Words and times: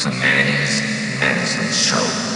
to 0.00 0.08
Manny's 0.12 0.80
Medicine 1.20 1.70
Show. 1.70 2.29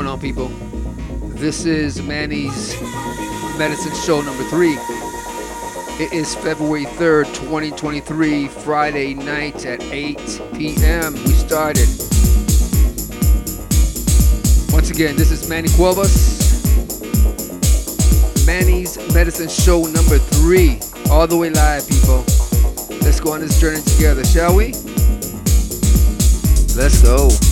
Going 0.00 0.12
on, 0.12 0.18
people? 0.18 0.48
This 1.36 1.66
is 1.66 2.00
Manny's 2.00 2.80
Medicine 3.58 3.94
Show 3.94 4.22
number 4.22 4.44
three. 4.44 4.78
It 6.02 6.10
is 6.14 6.34
February 6.36 6.86
3rd, 6.86 7.26
2023, 7.34 8.48
Friday 8.48 9.12
night 9.12 9.66
at 9.66 9.82
8 9.82 10.16
p.m. 10.54 11.12
We 11.12 11.32
started. 11.32 11.86
Once 14.72 14.88
again, 14.88 15.16
this 15.16 15.30
is 15.30 15.46
Manny 15.50 15.68
Cuevas. 15.68 16.46
Manny's 18.46 18.96
Medicine 19.12 19.50
Show 19.50 19.82
number 19.82 20.16
three. 20.16 20.80
All 21.10 21.26
the 21.26 21.36
way 21.36 21.50
live, 21.50 21.86
people. 21.86 22.24
Let's 23.02 23.20
go 23.20 23.34
on 23.34 23.40
this 23.40 23.60
journey 23.60 23.82
together, 23.82 24.24
shall 24.24 24.56
we? 24.56 24.72
Let's 26.74 27.02
go. 27.02 27.49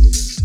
Thank 0.00 0.14
you. 0.14 0.37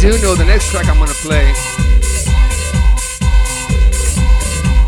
Do 0.00 0.08
know 0.22 0.34
the 0.34 0.46
next 0.46 0.70
track 0.70 0.88
I'm 0.88 0.96
gonna 0.96 1.12
play. 1.20 1.52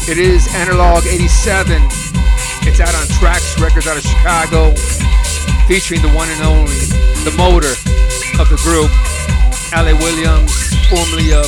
It 0.09 0.17
is 0.17 0.49
Analog 0.55 1.05
87. 1.05 1.83
It's 2.65 2.81
out 2.81 2.95
on 2.97 3.05
Trax 3.21 3.61
Records 3.61 3.87
out 3.87 3.99
of 3.99 4.05
Chicago, 4.09 4.73
featuring 5.69 6.01
the 6.01 6.09
one 6.17 6.31
and 6.33 6.41
only, 6.41 6.81
the 7.29 7.35
motor 7.37 7.77
of 8.41 8.49
the 8.49 8.57
group, 8.65 8.89
Ale 9.77 9.93
Williams, 10.01 10.49
formerly 10.89 11.37
of 11.37 11.45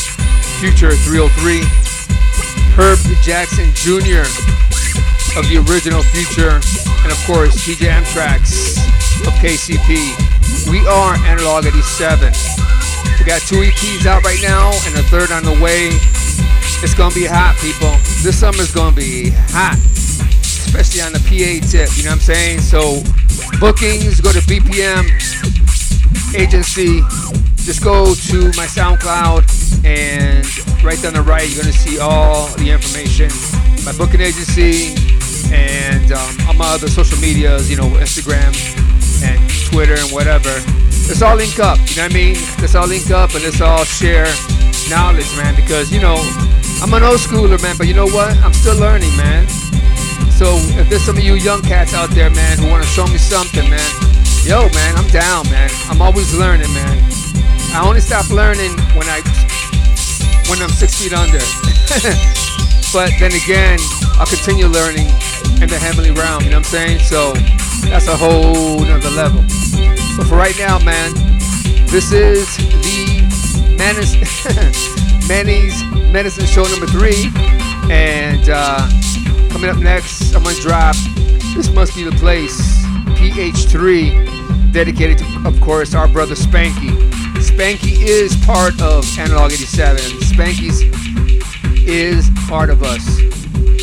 Phuture 0.60 0.92
303, 1.00 1.64
Herb 2.76 3.00
Jackson 3.24 3.72
Jr. 3.72 4.28
of 5.40 5.48
the 5.48 5.64
original 5.64 6.04
Phuture, 6.12 6.60
and 7.00 7.10
of 7.10 7.16
course 7.24 7.56
DJ 7.64 7.88
M-Traxxx 7.88 8.76
of 9.26 9.32
KCP. 9.40 10.12
We 10.70 10.86
are 10.86 11.16
Analog 11.24 11.64
87. 11.64 12.53
We 13.24 13.30
got 13.30 13.40
two 13.40 13.56
EPs 13.56 14.04
out 14.04 14.22
right 14.22 14.38
now 14.42 14.68
and 14.84 14.94
a 14.96 15.02
third 15.04 15.32
on 15.32 15.44
the 15.44 15.56
way. 15.64 15.88
It's 16.84 16.92
gonna 16.92 17.14
be 17.14 17.24
hot, 17.24 17.56
people. 17.56 17.88
This 18.20 18.38
summer's 18.38 18.70
gonna 18.70 18.94
be 18.94 19.30
hot, 19.48 19.80
especially 19.80 21.00
on 21.00 21.14
the 21.14 21.20
PA 21.20 21.64
tip. 21.64 21.88
You 21.96 22.04
know 22.04 22.10
what 22.10 22.16
I'm 22.16 22.20
saying? 22.20 22.60
So 22.60 23.00
bookings, 23.58 24.20
go 24.20 24.30
to 24.30 24.40
BPM 24.44 25.08
agency. 26.36 27.00
Just 27.64 27.82
go 27.82 28.12
to 28.12 28.52
my 28.60 28.68
SoundCloud 28.68 29.48
and 29.86 30.44
right 30.84 31.00
down 31.00 31.14
the 31.14 31.22
right, 31.22 31.48
you're 31.48 31.62
gonna 31.62 31.72
see 31.72 31.98
all 31.98 32.48
the 32.60 32.68
information. 32.68 33.32
My 33.86 33.96
booking 33.96 34.20
agency, 34.20 34.92
and 35.48 36.12
um, 36.12 36.36
on 36.46 36.58
my 36.58 36.68
other 36.76 36.88
social 36.88 37.18
medias, 37.20 37.70
you 37.70 37.78
know, 37.78 37.88
Instagram 38.04 38.52
and 39.22 39.38
Twitter 39.70 39.94
and 39.94 40.10
whatever. 40.10 40.50
Let's 41.06 41.22
all 41.22 41.36
link 41.36 41.58
up, 41.60 41.78
you 41.90 41.96
know 41.96 42.08
what 42.08 42.12
I 42.12 42.14
mean? 42.14 42.36
Let's 42.58 42.74
all 42.74 42.88
link 42.88 43.10
up 43.10 43.34
and 43.34 43.44
let's 43.44 43.60
all 43.60 43.84
share 43.84 44.26
knowledge, 44.88 45.28
man, 45.36 45.54
because, 45.54 45.92
you 45.92 46.00
know, 46.00 46.16
I'm 46.80 46.92
an 46.92 47.02
old 47.02 47.20
schooler, 47.20 47.60
man, 47.62 47.76
but 47.76 47.86
you 47.86 47.94
know 47.94 48.08
what? 48.08 48.36
I'm 48.38 48.52
still 48.52 48.78
learning, 48.78 49.14
man. 49.16 49.46
So 50.34 50.56
if 50.80 50.88
there's 50.90 51.04
some 51.04 51.16
of 51.16 51.22
you 51.22 51.34
young 51.34 51.62
cats 51.62 51.94
out 51.94 52.10
there, 52.10 52.30
man, 52.30 52.58
who 52.58 52.68
want 52.68 52.82
to 52.82 52.88
show 52.88 53.06
me 53.06 53.18
something, 53.18 53.68
man, 53.70 53.90
yo, 54.42 54.68
man, 54.74 54.96
I'm 54.96 55.08
down, 55.08 55.46
man. 55.50 55.70
I'm 55.88 56.02
always 56.02 56.34
learning, 56.34 56.72
man. 56.74 56.98
I 57.72 57.82
only 57.86 58.00
stop 58.00 58.28
learning 58.30 58.72
when 58.98 59.06
I 59.08 59.22
when 60.48 60.60
I'm 60.60 60.70
six 60.70 61.00
feet 61.00 61.14
under. 61.14 61.38
but 62.92 63.10
then 63.18 63.32
again, 63.32 63.78
I'll 64.18 64.26
continue 64.26 64.66
learning 64.66 65.06
in 65.62 65.68
the 65.68 65.78
heavenly 65.78 66.10
realm, 66.10 66.44
you 66.44 66.50
know 66.50 66.58
what 66.58 66.66
I'm 66.74 66.98
saying? 66.98 66.98
So 67.00 67.32
that's 67.90 68.08
a 68.08 68.16
whole 68.16 68.80
nother 68.80 69.10
level. 69.10 69.40
But 70.16 70.26
for 70.26 70.36
right 70.36 70.56
now, 70.58 70.78
man, 70.78 71.14
this 71.86 72.12
is 72.12 72.56
the 72.56 73.22
Manny'z, 73.78 74.16
Manny'z 75.28 75.82
Medicine 76.12 76.46
Show 76.46 76.64
number 76.64 76.86
three. 76.86 77.30
And 77.90 78.48
uh, 78.48 78.88
coming 79.50 79.70
up 79.70 79.78
next, 79.78 80.34
I'm 80.34 80.42
gonna 80.42 80.56
drop 80.56 80.96
This 81.54 81.70
Must 81.72 81.94
Be 81.94 82.04
the 82.04 82.16
Place, 82.16 82.60
PH3, 83.18 84.72
dedicated 84.72 85.18
to, 85.18 85.42
of 85.46 85.60
course, 85.60 85.94
our 85.94 86.08
brother 86.08 86.34
Spanky. 86.34 86.90
Spanky 87.40 88.00
is 88.00 88.36
part 88.44 88.80
of 88.80 89.06
Analog 89.18 89.52
87. 89.52 89.98
Spanky's 90.22 90.82
is 91.86 92.30
part 92.48 92.70
of 92.70 92.82
us 92.82 93.20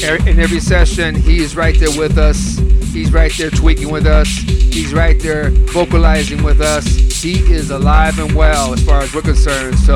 in 0.04 0.40
every 0.40 0.60
session, 0.60 1.14
he 1.14 1.44
is 1.44 1.56
right 1.56 1.78
there 1.80 1.96
with 1.96 2.18
us. 2.18 2.60
He's 2.92 3.14
right 3.14 3.32
there 3.38 3.50
tweaking 3.50 3.90
with 3.90 4.06
us. 4.06 4.28
He's 4.28 4.94
right 4.94 5.18
there 5.20 5.50
vocalizing 5.50 6.44
with 6.44 6.62
us. 6.62 6.86
He 7.22 7.40
is 7.52 7.72
alive 7.72 8.20
and 8.20 8.36
well 8.36 8.74
as 8.74 8.84
far 8.84 9.00
as 9.02 9.14
we're 9.14 9.22
concerned. 9.22 9.80
So, 9.80 9.96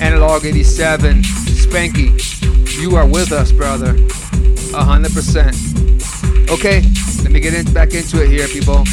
Analog 0.00 0.44
87, 0.44 1.22
Spanky, 1.22 2.12
you 2.80 2.96
are 2.96 3.06
with 3.06 3.32
us, 3.32 3.50
brother. 3.52 3.94
100%. 3.94 6.50
Okay, 6.50 6.82
let 7.22 7.32
me 7.32 7.40
get 7.40 7.54
in, 7.54 7.72
back 7.72 7.94
into 7.94 8.22
it 8.22 8.28
here, 8.30 8.46
people. 8.48 8.84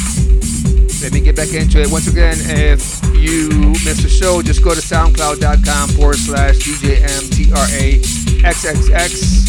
Let 1.02 1.12
me 1.12 1.20
get 1.20 1.36
back 1.36 1.52
into 1.52 1.78
it. 1.80 1.90
Once 1.90 2.06
again, 2.08 2.36
if 2.40 3.04
you 3.14 3.50
missed 3.84 4.02
the 4.02 4.08
show, 4.08 4.40
just 4.42 4.64
go 4.64 4.74
to 4.74 4.80
soundcloud.com 4.80 5.90
forward 5.90 6.16
slash 6.16 6.56
DJMTRAXXX 6.56 9.46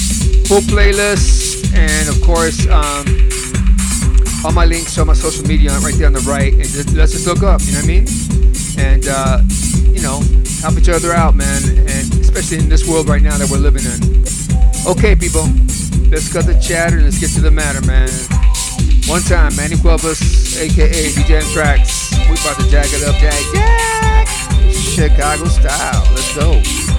full 0.47 0.61
playlist, 0.61 1.75
and 1.75 2.07
of 2.07 2.21
course, 2.21 2.65
um, 2.67 3.03
all 4.45 4.51
my 4.51 4.65
links 4.65 4.97
on 4.97 5.07
my 5.07 5.13
social 5.13 5.45
media 5.45 5.71
right 5.79 5.95
there 5.95 6.07
on 6.07 6.13
the 6.13 6.19
right. 6.21 6.53
And 6.53 6.63
just, 6.63 6.93
let's 6.93 7.11
just 7.11 7.27
look 7.27 7.43
up, 7.43 7.61
you 7.63 7.73
know 7.73 7.79
what 7.79 7.85
I 7.85 7.87
mean? 7.87 8.05
And, 8.77 9.07
uh, 9.07 9.41
you 9.91 10.01
know, 10.01 10.21
help 10.61 10.77
each 10.77 10.89
other 10.89 11.13
out, 11.13 11.35
man. 11.35 11.61
And 11.67 12.13
especially 12.19 12.59
in 12.59 12.69
this 12.69 12.87
world 12.87 13.09
right 13.09 13.21
now 13.21 13.37
that 13.37 13.49
we're 13.49 13.57
living 13.57 13.83
in. 13.85 14.23
Okay, 14.85 15.15
people, 15.15 15.43
let's 16.09 16.31
cut 16.31 16.45
the 16.45 16.57
chatter 16.61 16.97
and 16.97 17.05
let's 17.05 17.19
get 17.19 17.31
to 17.31 17.41
the 17.41 17.51
matter, 17.51 17.81
man. 17.85 18.09
One 19.07 19.21
time, 19.21 19.55
Manny 19.55 19.77
Cuevas, 19.77 20.57
aka 20.57 21.09
DJ 21.11 21.41
Tracks. 21.53 22.11
We 22.27 22.35
about 22.35 22.59
to 22.59 22.69
jack 22.69 22.87
it 22.89 23.03
up, 23.03 23.15
jack, 23.15 23.41
jack. 23.53 24.27
Chicago 24.73 25.45
style. 25.45 26.03
Let's 26.13 26.35
go. 26.35 26.96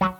Bye. 0.00 0.19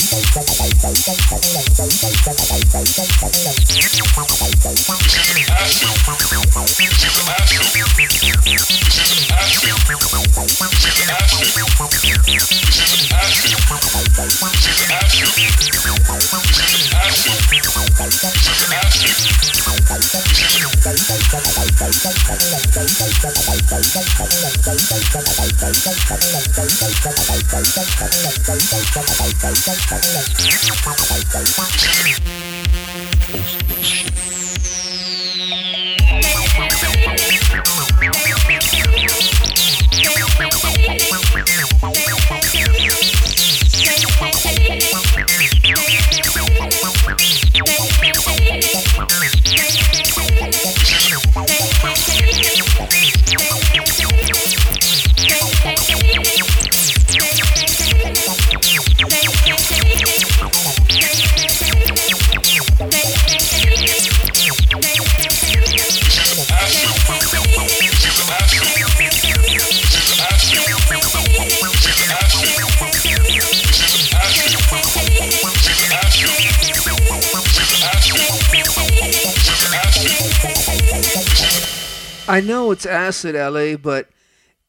I 82.31 82.39
know 82.39 82.71
it's 82.71 82.85
acid, 82.85 83.35
LA, 83.35 83.75
but 83.75 84.07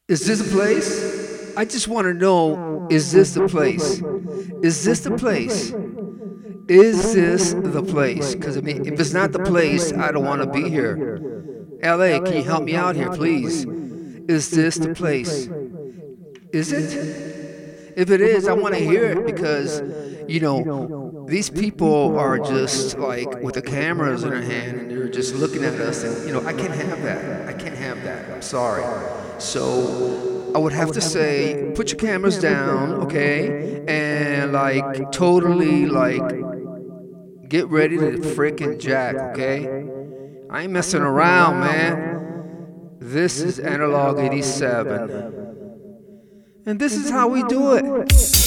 is 0.08 0.26
this 0.26 0.40
a 0.40 0.50
place? 0.52 1.56
I 1.56 1.64
just 1.64 1.86
want 1.86 2.06
to 2.06 2.12
know 2.12 2.88
is 2.90 3.12
this 3.12 3.34
the 3.34 3.46
place? 3.46 4.02
Is 4.64 4.84
this 4.84 4.98
the 4.98 5.16
place? 5.16 5.72
Is 6.68 7.14
this 7.14 7.52
the 7.52 7.84
place? 7.84 8.34
Because, 8.34 8.56
I 8.56 8.62
mean, 8.62 8.84
if 8.84 8.98
it's 8.98 9.12
not 9.12 9.30
the 9.30 9.44
place, 9.44 9.92
I 9.92 10.10
don't 10.10 10.24
want 10.24 10.42
to 10.42 10.50
be 10.50 10.68
here. 10.68 11.20
LA, 11.84 12.18
can 12.18 12.34
you 12.38 12.42
help 12.42 12.64
me 12.64 12.74
out 12.74 12.96
here, 12.96 13.12
please? 13.12 13.64
Is 14.28 14.50
this 14.50 14.78
the 14.78 14.92
place? 14.92 15.48
Is 16.52 16.72
it? 16.72 17.41
If 17.96 18.10
it 18.10 18.20
is, 18.20 18.48
I 18.48 18.52
want 18.52 18.74
to 18.74 18.80
hear 18.80 19.04
it 19.04 19.26
because, 19.26 19.80
you 20.28 20.40
know, 20.40 21.26
these 21.28 21.50
people 21.50 22.18
are 22.18 22.38
just 22.38 22.98
like 22.98 23.40
with 23.42 23.54
the 23.54 23.62
cameras 23.62 24.24
in 24.24 24.30
their 24.30 24.42
hand 24.42 24.80
and 24.80 24.90
they're 24.90 25.08
just 25.08 25.34
looking 25.34 25.64
at 25.64 25.74
us 25.74 26.02
and, 26.02 26.26
you 26.26 26.32
know, 26.32 26.46
I 26.46 26.52
can't 26.52 26.74
have 26.74 27.02
that. 27.02 27.48
I 27.48 27.52
can't 27.52 27.76
have 27.76 28.02
that. 28.04 28.30
I'm 28.30 28.42
sorry. 28.42 28.84
So 29.38 30.52
I 30.54 30.58
would 30.58 30.72
have 30.72 30.92
to 30.92 31.00
say, 31.00 31.72
put 31.74 31.90
your 31.90 31.98
cameras 31.98 32.38
down, 32.38 32.92
okay? 33.04 33.84
And 33.86 34.52
like 34.52 35.12
totally 35.12 35.86
like 35.86 36.28
get 37.48 37.68
ready 37.68 37.98
to 37.98 38.18
frickin' 38.18 38.80
jack, 38.80 39.16
okay? 39.16 39.66
I 40.50 40.62
ain't 40.62 40.72
messing 40.72 41.02
around, 41.02 41.60
man. 41.60 42.98
This 42.98 43.40
is 43.40 43.58
Analog 43.58 44.18
87. 44.18 45.41
And 46.64 46.78
this 46.78 46.96
is 46.96 47.10
how 47.10 47.28
we 47.28 47.42
do 47.44 47.74
it. 47.74 48.41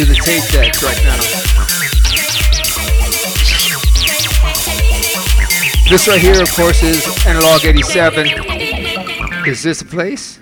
To 0.00 0.06
the 0.06 0.14
tape 0.14 0.48
deck 0.48 0.72
right 0.80 0.96
now. 1.04 1.20
This 5.90 6.08
right 6.08 6.18
here, 6.18 6.40
of 6.40 6.50
course, 6.54 6.82
is 6.82 7.04
Analog 7.26 7.66
87. 7.66 8.26
Is 9.46 9.62
this 9.62 9.82
a 9.82 9.84
place? 9.84 10.40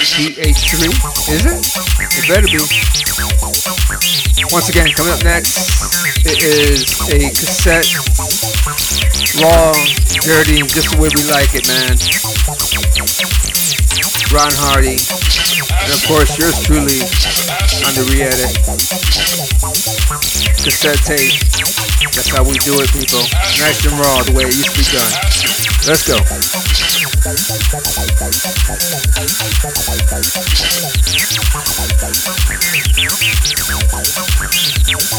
PH3? 0.00 0.90
Is 1.30 1.46
it? 1.46 1.62
It 2.10 2.26
better 2.26 2.48
be. 2.50 2.58
Once 4.50 4.68
again, 4.68 4.90
coming 4.90 5.12
up 5.12 5.22
next, 5.22 5.54
it 6.26 6.42
is 6.42 6.90
a 7.06 7.30
cassette, 7.38 7.86
raw, 9.38 9.74
dirty, 10.26 10.58
just 10.74 10.90
the 10.90 10.98
way 10.98 11.08
we 11.14 11.22
like 11.30 11.54
it, 11.54 11.68
man. 11.70 11.94
Ron 14.34 14.50
Hardy, 14.58 14.98
and 14.98 15.92
of 15.92 16.02
course 16.04 16.36
yours 16.36 16.58
truly 16.66 16.98
Andriere. 17.84 18.48
Cassette 20.62 21.02
tape. 21.04 21.32
That's 22.14 22.28
how 22.30 22.42
we 22.42 22.58
do 22.58 22.80
it, 22.80 22.90
people. 22.90 23.22
Nice 23.58 23.84
and 23.84 23.94
raw, 23.98 24.22
the 24.22 24.32
way 24.32 24.44
it 24.44 24.56
used 24.56 24.70
to 24.70 24.78
be 24.78 24.84
done. 24.90 25.12
Let's 25.86 26.06
go. 26.06 26.18
Thank 35.00 35.17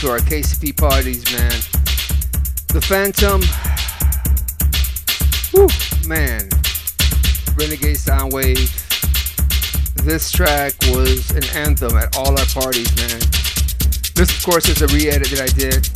to 0.00 0.10
our 0.10 0.18
KCP 0.18 0.76
parties, 0.78 1.30
man. 1.30 1.52
The 2.68 2.80
Phantom. 2.80 3.42
Whew, 5.52 5.68
man. 6.08 6.48
Renegade 7.54 7.98
Soundwave. 7.98 8.72
This 10.02 10.32
track 10.32 10.72
was 10.88 11.30
an 11.32 11.44
anthem 11.54 11.98
at 11.98 12.16
all 12.16 12.30
our 12.30 12.46
parties, 12.46 12.96
man. 12.96 13.20
This, 14.16 14.34
of 14.34 14.42
course, 14.42 14.70
is 14.70 14.80
a 14.80 14.86
re-edit 14.86 15.28
that 15.32 15.42
I 15.42 15.48
did, 15.52 15.86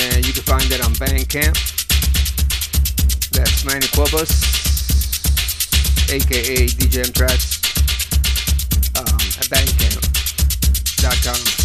and 0.00 0.26
you 0.26 0.32
can 0.32 0.44
find 0.44 0.64
that 0.72 0.80
on 0.82 0.94
Bandcamp. 0.94 1.52
That's 3.32 3.62
Manny 3.66 3.88
Cuevas, 3.88 4.42
aka 6.10 6.66
DJ 6.66 7.04
M-Traxxx, 7.04 7.60
um, 8.96 9.20
at 9.38 9.50
Bandcamp.com. 9.52 11.63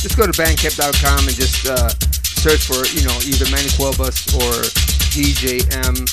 Just 0.00 0.16
go 0.16 0.24
to 0.24 0.32
Bandcamp.com 0.32 1.28
and 1.28 1.36
just 1.36 1.66
uh, 1.68 1.88
search 2.40 2.64
for, 2.64 2.80
you 2.96 3.04
know, 3.04 3.12
either 3.28 3.44
Manny 3.52 3.68
Cuevas 3.76 4.32
or 4.32 4.64
DJM 5.12 6.08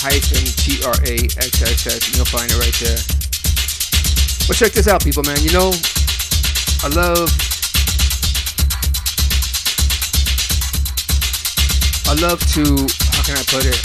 hyphen 0.00 0.42
T 0.58 0.82
R 0.82 0.96
A 1.06 1.14
X 1.28 1.62
X 1.62 1.86
X. 1.86 2.16
You'll 2.16 2.24
find 2.24 2.50
it 2.50 2.56
right 2.56 2.74
there. 2.80 2.98
But 4.48 4.56
check 4.56 4.72
this 4.72 4.88
out, 4.88 5.04
people, 5.04 5.22
man. 5.22 5.38
You 5.44 5.52
know, 5.52 5.70
I 6.82 6.88
love. 6.90 7.28
I 12.08 12.16
love 12.16 12.40
to. 12.56 12.64
How 13.12 13.22
can 13.28 13.36
I 13.36 13.44
put 13.46 13.68
it? 13.68 13.78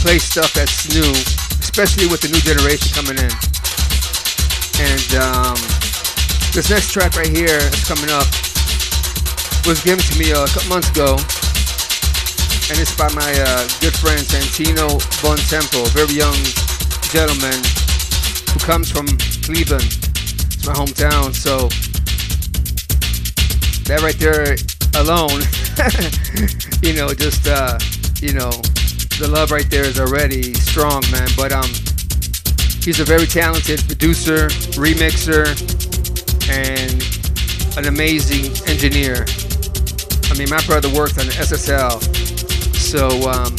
Play 0.00 0.18
stuff 0.18 0.52
that's 0.54 0.88
new, 0.88 1.12
especially 1.60 2.08
with 2.08 2.20
the 2.20 2.28
new 2.32 2.40
generation 2.40 2.90
coming 2.96 3.22
in. 3.22 3.43
And 4.80 5.08
um, 5.20 5.56
this 6.52 6.70
next 6.70 6.92
track 6.92 7.16
right 7.16 7.28
here 7.28 7.58
is 7.58 7.84
coming 7.86 8.10
up 8.10 8.26
was 9.66 9.82
given 9.82 10.04
to 10.04 10.18
me 10.18 10.30
a 10.30 10.46
couple 10.46 10.68
months 10.68 10.90
ago 10.90 11.16
and 12.70 12.80
it's 12.80 12.96
by 12.96 13.08
my 13.12 13.32
uh, 13.44 13.68
good 13.80 13.92
friend 13.92 14.20
Santino 14.24 14.96
Bontempo, 15.20 15.84
a 15.84 15.90
very 15.90 16.16
young 16.16 16.36
gentleman 17.12 17.60
who 18.52 18.58
comes 18.60 18.90
from 18.90 19.06
Cleveland. 19.44 19.84
It's 19.84 20.66
my 20.66 20.72
hometown, 20.72 21.34
so 21.34 21.68
that 23.84 24.00
right 24.00 24.16
there 24.16 24.56
alone, 24.96 25.44
you 26.82 26.94
know, 26.96 27.12
just 27.12 27.46
uh, 27.46 27.78
you 28.22 28.32
know, 28.32 28.50
the 29.20 29.28
love 29.28 29.50
right 29.50 29.68
there 29.68 29.84
is 29.84 30.00
already 30.00 30.54
strong, 30.54 31.02
man. 31.12 31.28
But 31.36 31.52
um, 31.52 31.68
he's 32.84 33.00
a 33.00 33.04
very 33.04 33.26
talented 33.26 33.80
producer, 33.86 34.48
remixer, 34.76 35.48
and 36.48 37.02
an 37.76 37.86
amazing 37.92 38.52
engineer. 38.68 39.26
I 40.30 40.38
mean, 40.38 40.48
my 40.50 40.62
brother 40.66 40.88
worked 40.88 41.18
on 41.18 41.26
the 41.26 41.32
SSL 41.32 42.24
so 42.94 43.08
um, 43.28 43.50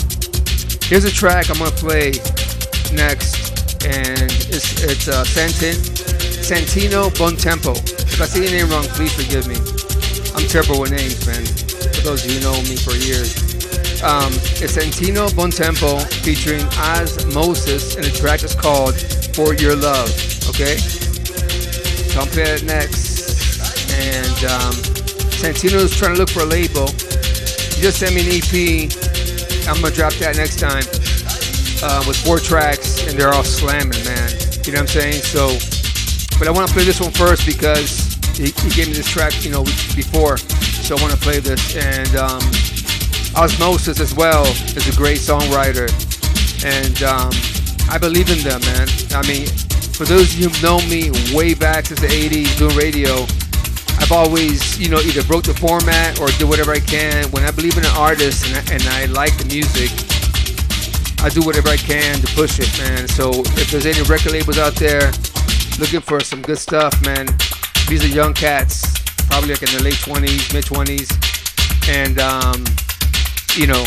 here's 0.88 1.04
a 1.04 1.12
track 1.12 1.50
I'm 1.50 1.58
gonna 1.58 1.70
play 1.72 2.12
next, 2.96 3.84
and 3.84 4.32
it's 4.48 4.82
it's 4.82 5.10
uh, 5.10 5.26
Santin, 5.26 5.76
Santino 6.40 7.10
Bontempo. 7.10 7.76
If 7.76 8.22
I 8.22 8.26
say 8.28 8.44
your 8.44 8.52
name 8.52 8.70
wrong, 8.70 8.86
please 8.96 9.12
forgive 9.12 9.46
me. 9.46 9.60
I'm 10.40 10.48
terrible 10.48 10.80
with 10.80 10.92
names, 10.92 11.28
man. 11.28 11.44
For 11.44 12.02
those 12.08 12.24
of 12.24 12.32
you 12.32 12.40
who 12.40 12.48
know 12.48 12.62
me 12.64 12.78
for 12.78 12.96
years. 12.96 13.36
Um, 14.04 14.32
it's 14.64 14.78
Santino 14.78 15.28
Bontempo 15.36 16.00
featuring 16.24 16.64
Ahz 16.80 17.26
Moses, 17.36 17.98
and 17.98 18.06
the 18.06 18.12
track 18.12 18.44
is 18.44 18.56
called 18.56 18.96
For 19.36 19.54
Your 19.54 19.76
Love. 19.76 20.10
Okay? 20.50 20.78
So 20.78 22.22
I'm 22.22 22.28
playing 22.28 22.56
it 22.56 22.64
next. 22.64 23.60
And 23.92 24.52
um, 24.52 24.74
Santino's 25.36 25.96
trying 25.96 26.14
to 26.14 26.20
look 26.20 26.30
for 26.30 26.42
a 26.42 26.46
label. 26.46 26.88
He 26.88 27.82
just 27.82 28.00
sent 28.00 28.16
me 28.16 28.22
an 28.22 28.32
EP 28.32 29.06
I'm 29.68 29.82
gonna 29.82 29.94
drop 29.94 30.14
that 30.22 30.38
next 30.38 30.60
time 30.60 30.86
uh, 31.82 32.04
with 32.06 32.18
four 32.22 32.38
tracks, 32.38 33.02
and 33.08 33.18
they're 33.18 33.34
all 33.34 33.44
slamming, 33.44 33.98
man. 34.06 34.30
You 34.62 34.74
know 34.74 34.86
what 34.86 34.94
I'm 34.94 35.02
saying? 35.02 35.26
So, 35.26 35.58
but 36.38 36.48
I 36.48 36.52
want 36.52 36.68
to 36.68 36.74
play 36.74 36.86
this 36.86 37.02
one 37.02 37.10
first 37.10 37.48
because 37.48 38.14
he, 38.38 38.54
he, 38.62 38.70
gave 38.70 38.88
me 38.88 38.94
this 38.94 39.10
track, 39.10 39.34
you 39.44 39.50
know, 39.50 39.64
before. 39.98 40.38
So 40.38 40.96
I 40.96 41.02
want 41.02 41.14
to 41.14 41.20
play 41.20 41.40
this, 41.40 41.76
and 41.76 42.14
um, 42.16 42.46
Ahz 43.34 43.58
Moses 43.58 44.00
as 44.00 44.14
well 44.14 44.46
is 44.78 44.86
a 44.86 44.96
great 44.96 45.18
songwriter, 45.18 45.90
and 46.62 47.02
um, 47.02 47.34
I 47.90 47.98
believe 47.98 48.30
in 48.30 48.40
them, 48.44 48.62
man. 48.62 48.88
I 49.12 49.26
mean, 49.28 49.48
for 49.96 50.06
those 50.06 50.34
of 50.34 50.40
you 50.40 50.50
who 50.50 50.62
know 50.62 50.80
me 50.88 51.12
way 51.34 51.54
back 51.54 51.86
since 51.86 52.02
the 52.02 52.08
80s 52.08 52.58
doing 52.58 52.76
radio, 52.76 53.24
I've 54.00 54.12
always, 54.12 54.78
you 54.78 54.90
know, 54.90 55.00
either 55.00 55.24
broke 55.24 55.44
the 55.44 55.54
format 55.54 56.20
or 56.20 56.28
do 56.38 56.48
whatever 56.48 56.72
I 56.72 56.80
can. 56.80 57.30
When 57.32 57.44
I 57.44 57.52
believe 57.52 57.78
in 57.78 57.86
an 57.86 57.96
artist 57.96 58.46
and 58.46 58.56
I, 58.58 58.74
and 58.74 58.84
I 58.84 59.06
like 59.14 59.38
the 59.38 59.46
music, 59.46 59.90
I 61.24 61.30
do 61.30 61.42
whatever 61.42 61.70
I 61.70 61.78
can 61.78 62.20
to 62.20 62.28
push 62.36 62.60
it, 62.60 62.70
man. 62.78 63.08
So 63.08 63.32
if 63.58 63.72
there's 63.72 63.86
any 63.86 64.02
record 64.04 64.34
labels 64.34 64.58
out 64.58 64.76
there 64.76 65.12
looking 65.80 66.02
for 66.02 66.20
some 66.20 66.42
good 66.42 66.60
stuff, 66.60 66.94
man, 67.06 67.28
these 67.88 68.04
are 68.04 68.14
young 68.14 68.34
cats, 68.34 68.84
probably 69.30 69.50
like 69.50 69.64
in 69.64 69.70
their 69.72 69.82
late 69.82 70.02
20s, 70.02 70.54
mid 70.54 70.66
20s, 70.66 71.10
and 71.90 72.20
um, 72.20 72.66
you 73.56 73.66
know 73.66 73.86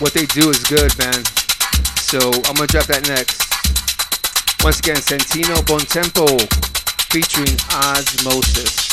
what 0.00 0.14
they 0.14 0.24
do 0.26 0.48
is 0.48 0.64
good, 0.64 0.96
man. 0.98 1.22
So 2.10 2.18
I'm 2.18 2.56
gonna 2.56 2.66
drop 2.66 2.86
that 2.86 3.06
next. 3.06 3.38
Once 4.64 4.80
again, 4.80 4.96
Santino 4.96 5.54
Bontempo 5.62 6.26
featuring 7.08 7.56
Ahz 7.70 8.24
Moses. 8.24 8.89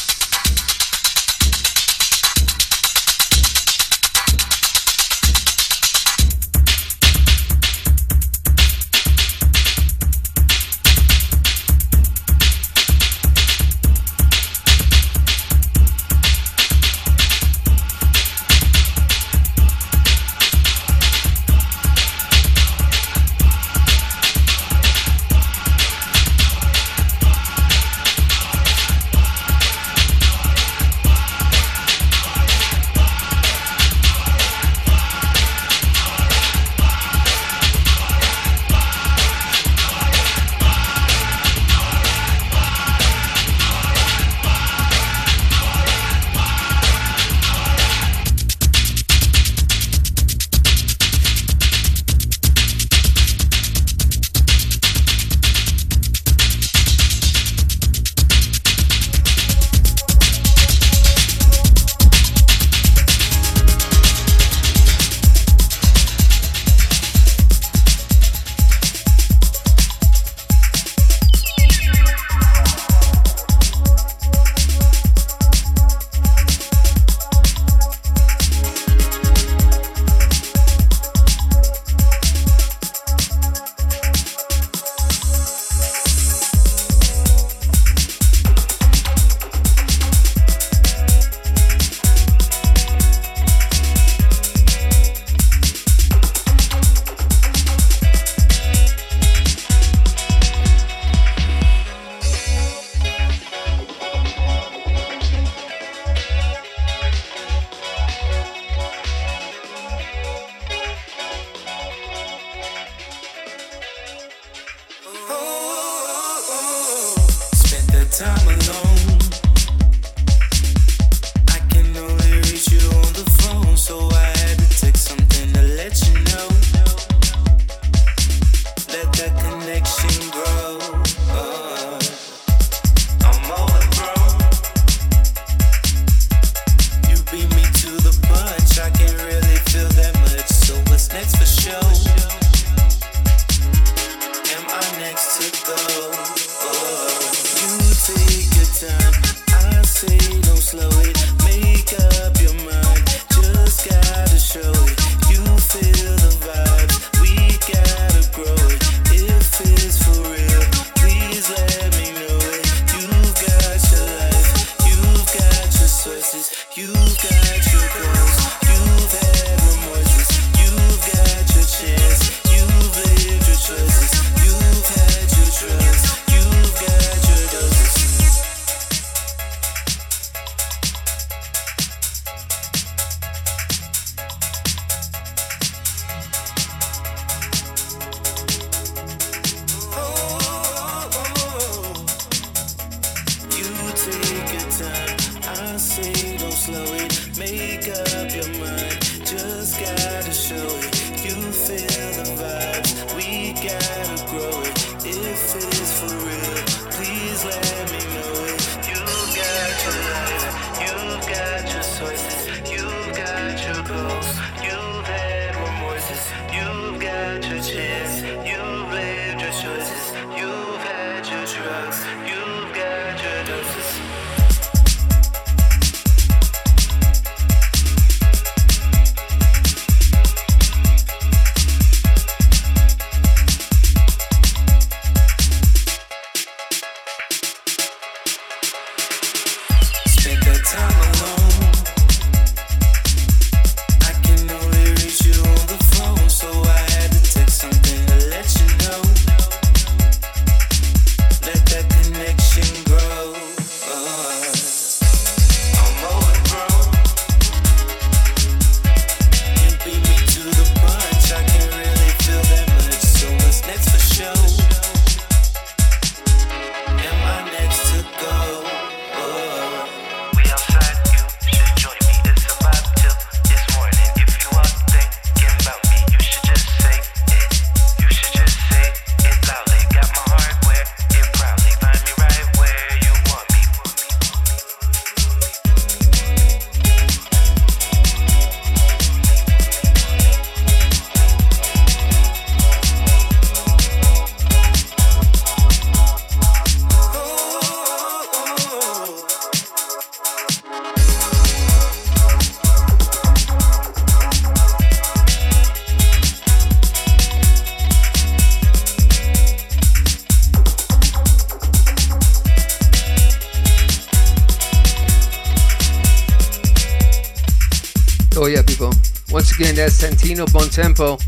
Santino 320.38 320.46
Bontempo 320.54 321.20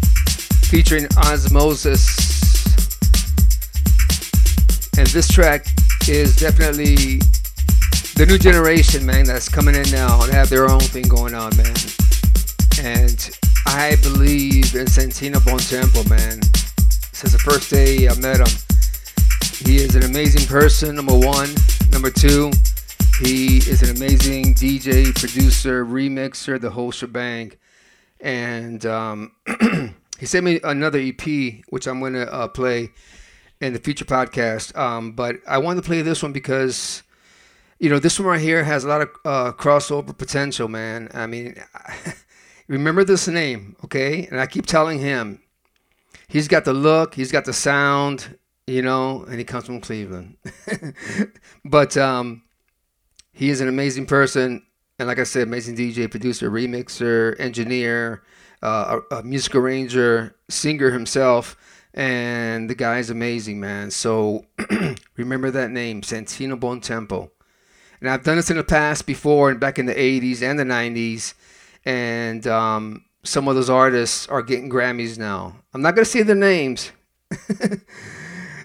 featuring 0.66 1.08
Ahz 1.18 1.52
Moses. 1.52 2.06
And 5.00 5.08
this 5.08 5.28
track 5.28 5.66
is 6.08 6.36
definitely 6.36 7.18
the 8.16 8.28
new 8.28 8.38
generation, 8.38 9.04
man, 9.04 9.26
that's 9.26 9.50
coming 9.50 9.74
in 9.74 9.90
now 9.90 10.22
and 10.22 10.32
have 10.32 10.50
their 10.50 10.70
own 10.70 10.80
thing 10.80 11.08
going 11.08 11.34
on, 11.34 11.58
man. 11.58 11.74
And 12.84 13.32
I 13.66 13.96
believe 14.04 14.76
in 14.76 14.86
Santino 14.86 15.38
Bontempo, 15.38 16.08
man. 16.08 16.42
Since 17.12 17.32
the 17.32 17.40
first 17.40 17.72
day 17.72 18.08
I 18.08 18.14
met 18.20 18.38
him, 18.38 19.66
he 19.66 19.78
is 19.78 19.96
an 19.96 20.04
amazing 20.04 20.46
person, 20.46 20.96
number 20.96 21.18
one. 21.18 21.50
Number 21.92 22.12
two, 22.12 22.52
he 23.22 23.58
is 23.58 23.82
an 23.82 23.96
amazing 23.96 24.54
DJ, 24.54 25.16
producer, 25.16 25.84
remixer, 25.84 26.62
the 26.62 26.70
whole 26.70 26.92
shebang 26.92 27.54
and 28.22 28.86
um, 28.86 29.32
he 30.20 30.26
sent 30.26 30.46
me 30.46 30.60
another 30.64 31.00
EP, 31.00 31.64
which 31.70 31.88
I'm 31.88 32.00
going 32.00 32.14
to 32.14 32.32
uh, 32.32 32.48
play 32.48 32.90
in 33.62 33.74
the 33.74 33.80
future 33.80 34.06
podcast. 34.06 34.76
Um, 34.78 35.14
but 35.14 35.38
I 35.48 35.58
wanted 35.58 35.82
to 35.82 35.88
play 35.88 36.02
this 36.02 36.22
one 36.24 36.34
because, 36.34 37.04
you 37.80 37.90
know, 37.90 38.00
this 38.00 38.20
one 38.20 38.28
right 38.28 38.42
here 38.42 38.64
has 38.64 38.84
a 38.84 38.88
lot 38.88 39.02
of 39.02 39.10
uh, 39.26 39.52
crossover 39.54 40.18
potential, 40.18 40.68
man. 40.68 41.10
I 41.14 41.28
mean, 41.28 41.56
remember 42.68 43.04
this 43.04 43.28
name, 43.28 43.76
okay? 43.84 44.28
And 44.28 44.40
I 44.40 44.48
keep 44.48 44.66
telling 44.66 45.00
him, 45.00 45.42
he's 46.28 46.48
got 46.48 46.66
the 46.66 46.74
look, 46.74 47.14
he's 47.14 47.32
got 47.32 47.46
the 47.46 47.54
sound, 47.54 48.38
you 48.68 48.82
know, 48.82 49.24
and 49.24 49.38
he 49.40 49.44
comes 49.44 49.66
from 49.66 49.82
Cleveland. 49.82 50.38
but 51.66 51.98
um, 51.98 52.44
he 53.32 53.50
is 53.50 53.62
an 53.62 53.68
amazing 53.68 54.06
person 54.06 54.64
and 55.00 55.08
like 55.08 55.18
I 55.18 55.24
said, 55.24 55.44
amazing 55.44 55.78
DJ, 55.78 56.12
producer, 56.12 56.52
remixer, 56.52 57.40
engineer, 57.40 58.22
uh, 58.62 59.00
a, 59.12 59.16
a, 59.16 59.24
music 59.24 59.56
arranger, 59.56 60.36
singer 60.50 60.92
himself, 60.92 61.56
and 61.94 62.70
the 62.70 62.76
guy's 62.76 63.10
amazing, 63.10 63.62
man. 63.62 63.92
So 63.92 64.46
remember 65.16 65.52
that 65.52 65.72
name, 65.72 66.02
Santino 66.02 66.60
Bontempo. 66.60 67.32
And 68.02 68.10
I've 68.10 68.24
done 68.24 68.36
this 68.36 68.52
in 68.52 68.58
the 68.58 68.64
past 68.64 69.06
before, 69.06 69.50
and 69.50 69.60
back 69.60 69.80
in 69.80 69.86
the 69.86 69.96
'80s 69.96 70.42
and 70.42 70.60
the 70.60 70.64
'90s, 70.64 71.34
and 71.86 72.46
um, 72.48 73.06
some 73.24 73.48
of 73.48 73.56
those 73.56 73.70
artists 73.70 74.28
are 74.28 74.42
getting 74.42 74.70
Grammys 74.70 75.18
now. 75.18 75.56
I'm 75.74 75.82
not 75.82 75.96
gonna 75.96 76.06
say 76.06 76.24
their 76.24 76.36
names. 76.36 76.92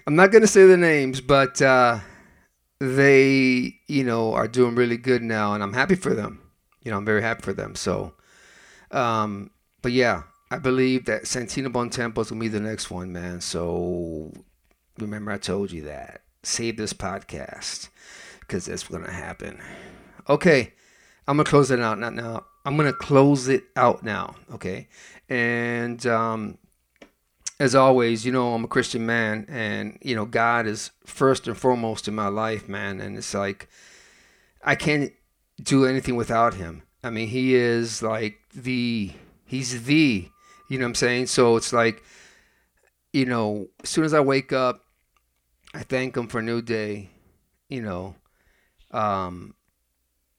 I'm 0.07 0.15
not 0.15 0.31
gonna 0.31 0.47
say 0.47 0.65
the 0.67 0.77
names, 0.77 1.21
but. 1.21 1.61
Uh, 1.61 1.99
they, 2.79 3.75
you 3.87 4.03
know, 4.03 4.33
are 4.33 4.47
doing 4.47 4.75
really 4.75 4.97
good 4.97 5.21
now, 5.21 5.53
and 5.53 5.63
I'm 5.63 5.73
happy 5.73 5.95
for 5.95 6.13
them. 6.13 6.41
You 6.83 6.91
know, 6.91 6.97
I'm 6.97 7.05
very 7.05 7.21
happy 7.21 7.41
for 7.41 7.53
them. 7.53 7.75
So, 7.75 8.13
um, 8.91 9.51
but 9.81 9.91
yeah, 9.91 10.23
I 10.51 10.57
believe 10.57 11.05
that 11.05 11.23
Santino 11.23 11.67
Bontempo 11.67 12.19
is 12.19 12.29
gonna 12.29 12.39
be 12.39 12.47
the 12.47 12.59
next 12.59 12.91
one, 12.91 13.11
man. 13.11 13.41
So 13.41 14.31
remember, 14.99 15.31
I 15.31 15.37
told 15.37 15.71
you 15.71 15.83
that. 15.83 16.21
Save 16.43 16.77
this 16.77 16.93
podcast 16.93 17.89
because 18.41 18.65
that's 18.65 18.87
gonna 18.87 19.11
happen. 19.11 19.59
Okay, 20.29 20.73
I'm 21.27 21.37
gonna 21.37 21.49
close 21.49 21.71
it 21.71 21.79
out 21.79 21.97
not 21.99 22.13
now. 22.13 22.45
I'm 22.65 22.77
gonna 22.77 22.93
close 22.93 23.47
it 23.47 23.63
out 23.75 24.03
now. 24.03 24.35
Okay, 24.53 24.87
and 25.27 26.05
um, 26.05 26.57
as 27.59 27.75
always, 27.75 28.25
you 28.25 28.31
know, 28.31 28.53
I'm 28.53 28.65
a 28.65 28.67
Christian 28.67 29.05
man 29.05 29.45
and, 29.47 29.97
you 30.01 30.15
know, 30.15 30.25
God 30.25 30.67
is 30.67 30.91
first 31.05 31.47
and 31.47 31.57
foremost 31.57 32.07
in 32.07 32.15
my 32.15 32.27
life, 32.27 32.67
man. 32.67 32.99
And 32.99 33.17
it's 33.17 33.33
like, 33.33 33.69
I 34.63 34.75
can't 34.75 35.13
do 35.61 35.85
anything 35.85 36.15
without 36.15 36.55
him. 36.55 36.83
I 37.03 37.09
mean, 37.11 37.29
he 37.29 37.55
is 37.55 38.01
like 38.01 38.39
the, 38.53 39.11
he's 39.45 39.85
the, 39.85 40.27
you 40.69 40.77
know 40.77 40.85
what 40.85 40.89
I'm 40.89 40.95
saying? 40.95 41.27
So 41.27 41.55
it's 41.55 41.71
like, 41.71 42.03
you 43.13 43.25
know, 43.25 43.67
as 43.83 43.89
soon 43.89 44.03
as 44.03 44.13
I 44.13 44.19
wake 44.19 44.51
up, 44.51 44.81
I 45.73 45.83
thank 45.83 46.17
him 46.17 46.27
for 46.27 46.39
a 46.39 46.43
new 46.43 46.61
day, 46.61 47.09
you 47.69 47.81
know. 47.81 48.15
Um, 48.91 49.55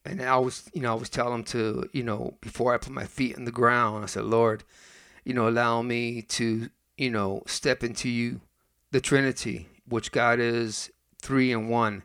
and 0.05 0.23
I 0.23 0.37
was, 0.37 0.69
you 0.75 0.83
know, 0.83 0.93
I 0.93 0.95
was 0.95 1.09
telling 1.09 1.35
him 1.35 1.45
to, 1.45 1.89
you 1.93 2.03
know, 2.03 2.37
before 2.41 2.75
I 2.75 2.79
put 2.79 2.93
my 2.93 3.07
feet 3.07 3.37
in 3.37 3.45
the 3.45 3.53
ground, 3.53 4.05
I 4.05 4.07
said, 4.07 4.25
Lord, 4.25 4.65
you 5.25 5.35
know, 5.35 5.49
allow 5.49 5.83
me 5.83 6.23
to 6.23 6.69
you 6.97 7.11
know, 7.11 7.43
step 7.47 7.85
into 7.85 8.09
you, 8.09 8.41
the 8.91 9.01
Trinity, 9.01 9.69
which 9.87 10.13
God 10.13 10.41
is 10.41 10.91
three 11.21 11.53
and 11.53 11.69
one. 11.69 12.03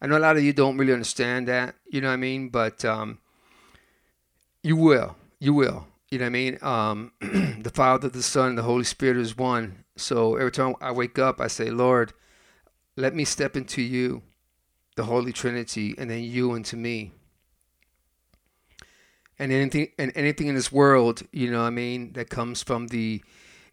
I 0.00 0.06
know 0.06 0.18
a 0.18 0.20
lot 0.20 0.36
of 0.36 0.42
you 0.42 0.52
don't 0.52 0.76
really 0.76 0.92
understand 0.92 1.48
that, 1.48 1.74
you 1.86 2.00
know 2.00 2.08
what 2.08 2.14
I 2.14 2.18
mean? 2.18 2.50
But 2.50 2.84
um, 2.84 3.18
you 4.62 4.76
will. 4.76 5.16
You 5.40 5.54
will. 5.54 5.86
You 6.10 6.18
know 6.18 6.24
what 6.24 6.28
I 6.28 6.30
mean? 6.30 6.58
Um, 6.62 7.12
the 7.62 7.72
Father, 7.74 8.08
the 8.08 8.22
Son, 8.22 8.56
the 8.56 8.62
Holy 8.62 8.84
Spirit 8.84 9.16
is 9.16 9.36
one. 9.36 9.84
So 9.96 10.36
every 10.36 10.52
time 10.52 10.74
I 10.80 10.92
wake 10.92 11.18
up, 11.18 11.40
I 11.40 11.46
say, 11.46 11.70
Lord, 11.70 12.12
let 12.96 13.14
me 13.14 13.24
step 13.24 13.56
into 13.56 13.82
you, 13.82 14.22
the 14.96 15.04
Holy 15.04 15.32
Trinity, 15.32 15.94
and 15.98 16.10
then 16.10 16.22
you 16.22 16.54
into 16.54 16.76
me. 16.76 17.12
And 19.38 19.52
anything 19.52 19.88
and 19.98 20.12
anything 20.14 20.46
in 20.46 20.54
this 20.54 20.72
world, 20.72 21.22
you 21.30 21.50
know 21.50 21.60
what 21.60 21.66
I 21.66 21.70
mean, 21.70 22.14
that 22.14 22.30
comes 22.30 22.62
from 22.62 22.88
the 22.88 23.22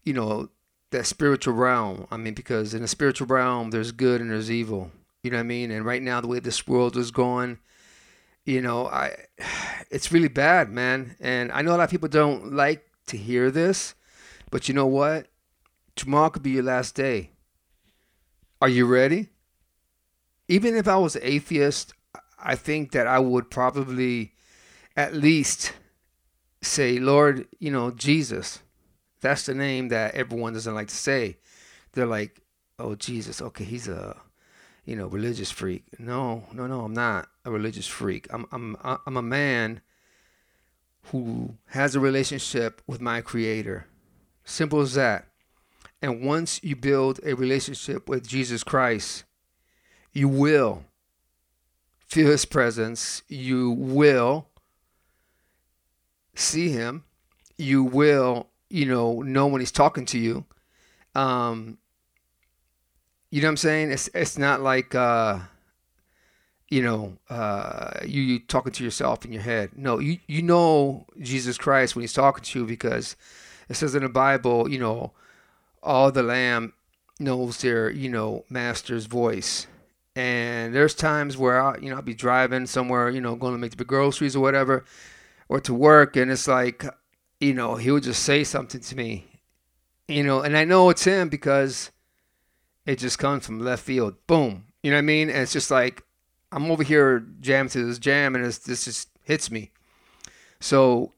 you 0.03 0.14
know, 0.14 0.50
that 0.94 1.06
spiritual 1.06 1.54
realm. 1.54 2.08
I 2.10 2.18
mean, 2.18 2.34
because 2.34 2.74
in 2.74 2.82
the 2.82 2.88
spiritual 2.88 3.28
realm, 3.28 3.72
there's 3.72 3.92
good 3.92 4.22
and 4.22 4.32
there's 4.32 4.50
evil. 4.50 4.92
You 5.22 5.32
know 5.32 5.38
what 5.38 5.42
I 5.42 5.48
mean? 5.48 5.72
And 5.72 5.86
right 5.86 6.02
now, 6.02 6.22
the 6.22 6.28
way 6.28 6.40
this 6.40 6.68
world 6.68 6.98
is 6.98 7.12
going, 7.12 7.60
you 8.46 8.62
know, 8.62 8.88
I 8.88 9.16
it's 9.92 10.12
really 10.12 10.30
bad, 10.30 10.70
man. 10.70 11.16
And 11.20 11.52
I 11.52 11.62
know 11.62 11.72
a 11.72 11.78
lot 11.78 11.84
of 11.84 11.90
people 11.90 12.10
don't 12.10 12.54
like 12.54 12.86
to 13.08 13.18
hear 13.18 13.52
this, 13.52 13.96
but 14.50 14.68
you 14.68 14.74
know 14.74 14.88
what? 14.88 15.28
Tomorrow 15.96 16.30
could 16.30 16.44
be 16.44 16.52
your 16.52 16.64
last 16.64 16.96
day. 16.96 17.32
Are 18.62 18.70
you 18.70 18.86
ready? 18.86 19.30
Even 20.48 20.76
if 20.76 20.88
I 20.88 20.98
was 20.98 21.18
atheist, 21.22 21.94
I 22.42 22.56
think 22.56 22.92
that 22.92 23.08
I 23.08 23.20
would 23.20 23.50
probably 23.50 24.34
at 24.96 25.14
least 25.14 25.74
say, 26.62 27.00
Lord, 27.00 27.48
you 27.60 27.72
know, 27.72 27.92
Jesus. 27.92 28.62
That's 29.24 29.45
the 29.45 29.56
name 29.56 29.88
that 29.88 30.16
everyone 30.16 30.52
doesn't 30.53 30.76
like 30.76 30.90
to 30.90 30.95
say. 30.95 31.38
They're 31.93 32.06
like, 32.06 32.42
oh, 32.77 32.95
Jesus, 32.95 33.42
okay, 33.42 33.64
he's 33.64 33.88
a, 33.88 34.18
you 34.85 34.98
know, 34.98 35.08
religious 35.08 35.50
freak. 35.50 35.85
No, 35.98 36.43
no, 36.52 36.68
no, 36.68 36.82
I'm 36.82 36.93
not 36.93 37.30
a 37.45 37.50
religious 37.50 37.88
freak. 37.88 38.27
I'm, 38.32 38.45
I'm, 38.52 38.76
I'm 38.84 39.16
a 39.16 39.22
man 39.22 39.82
who 41.11 41.56
has 41.68 41.95
a 41.95 42.02
relationship 42.02 42.82
with 42.85 43.00
my 43.00 43.22
creator. 43.22 43.88
Simple 44.43 44.82
as 44.82 44.93
that. 44.95 45.30
And 46.02 46.22
once 46.22 46.61
you 46.61 46.76
build 46.76 47.22
a 47.26 47.34
relationship 47.34 48.10
with 48.10 48.27
Jesus 48.27 48.61
Christ, 48.61 49.24
you 50.11 50.27
will 50.27 50.84
feel 52.08 52.27
his 52.27 52.43
presence. 52.43 53.24
You 53.30 53.72
will 53.72 54.48
see 56.35 56.69
him. 56.69 57.06
You 57.58 57.85
will, 57.85 58.50
you 58.74 58.88
know, 58.88 59.22
know 59.22 59.45
when 59.45 59.61
he's 59.61 59.72
talking 59.72 60.06
to 60.08 60.18
you. 60.18 60.45
Um, 61.14 61.77
you 63.30 63.40
know 63.42 63.48
what 63.48 63.52
I'm 63.52 63.58
saying? 63.58 63.92
It's 63.92 64.10
it's 64.16 64.35
not 64.35 64.61
like 64.61 64.95
uh, 64.95 65.40
you 66.69 66.82
know, 66.82 67.18
uh, 67.30 68.00
you, 68.03 68.22
you 68.24 68.40
talking 68.40 68.74
to 68.74 68.84
yourself 68.84 69.26
in 69.26 69.32
your 69.32 69.43
head. 69.43 69.72
No, 69.76 70.00
you 70.00 70.18
you 70.26 70.42
know 70.42 71.06
Jesus 71.19 71.56
Christ 71.58 71.95
when 71.95 72.02
he's 72.02 72.14
talking 72.14 72.43
to 72.43 72.60
you 72.60 72.66
because 72.66 73.16
it 73.69 73.76
says 73.76 73.93
in 73.93 74.02
the 74.02 74.10
Bible, 74.10 74.68
you 74.68 74.80
know, 74.80 75.11
all 75.84 76.11
the 76.11 76.24
lamb 76.24 76.74
knows 77.19 77.61
their, 77.61 77.92
you 77.92 78.10
know, 78.10 78.43
master's 78.50 79.06
voice. 79.06 79.68
And 80.16 80.74
there's 80.74 80.95
times 80.95 81.38
where 81.38 81.61
I, 81.61 81.77
you 81.77 81.92
know, 81.92 81.98
I'll 81.98 82.02
be 82.02 82.16
driving 82.16 82.66
somewhere, 82.66 83.11
you 83.11 83.22
know, 83.22 83.35
going 83.35 83.53
to 83.53 83.60
make 83.60 83.77
the 83.77 83.85
groceries 83.85 84.35
or 84.35 84.40
whatever, 84.40 84.84
or 85.48 85.60
to 85.61 85.74
work, 85.76 86.16
and 86.16 86.32
it's 86.32 86.48
like, 86.48 86.85
you 87.44 87.54
know, 87.54 87.76
he 87.76 87.92
would 87.92 88.04
just 88.04 88.24
say 88.24 88.44
something 88.44 88.82
to 88.82 88.96
me, 88.96 89.26
you 90.08 90.24
know, 90.24 90.42
and 90.42 90.58
I 90.58 90.64
know 90.64 90.90
it's 90.90 91.04
him 91.04 91.30
because 91.30 91.92
it 92.86 93.00
just 93.00 93.20
comes 93.20 93.46
from 93.46 93.60
left 93.60 93.84
field. 93.84 94.16
Boom. 94.28 94.66
You 94.82 94.92
know 94.92 94.98
what 94.98 95.00
I 95.00 95.02
mean? 95.04 95.30
And 95.30 95.40
it's 95.40 95.54
just 95.54 95.70
like 95.70 96.04
I'm 96.52 96.72
over 96.72 96.84
here 96.84 97.26
jamming 97.42 97.70
to 97.70 97.86
this 97.86 98.00
jam, 98.00 98.36
and 98.36 98.46
this 98.46 98.86
just 98.86 99.10
hits 99.24 99.52
me. 99.52 99.72
So 100.60 101.12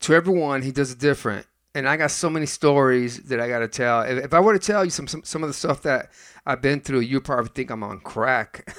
to 0.00 0.14
everyone, 0.14 0.62
he 0.62 0.70
does 0.70 0.92
it 0.92 0.98
different. 0.98 1.46
And 1.74 1.88
I 1.88 1.96
got 1.96 2.10
so 2.10 2.30
many 2.30 2.46
stories 2.46 3.18
that 3.24 3.40
I 3.40 3.48
got 3.48 3.58
to 3.58 3.68
tell. 3.68 4.00
If, 4.02 4.24
if, 4.26 4.34
I 4.34 4.40
were 4.40 4.54
to 4.54 4.58
tell 4.58 4.84
you 4.84 4.90
some, 4.90 5.06
some 5.06 5.24
some 5.24 5.42
of 5.42 5.48
the 5.48 5.54
stuff 5.54 5.82
that 5.82 6.10
I've 6.46 6.62
been 6.62 6.80
through, 6.80 7.00
you 7.00 7.20
probably 7.20 7.50
think 7.54 7.70
I'm 7.70 7.82
on 7.82 8.00
crack 8.00 8.72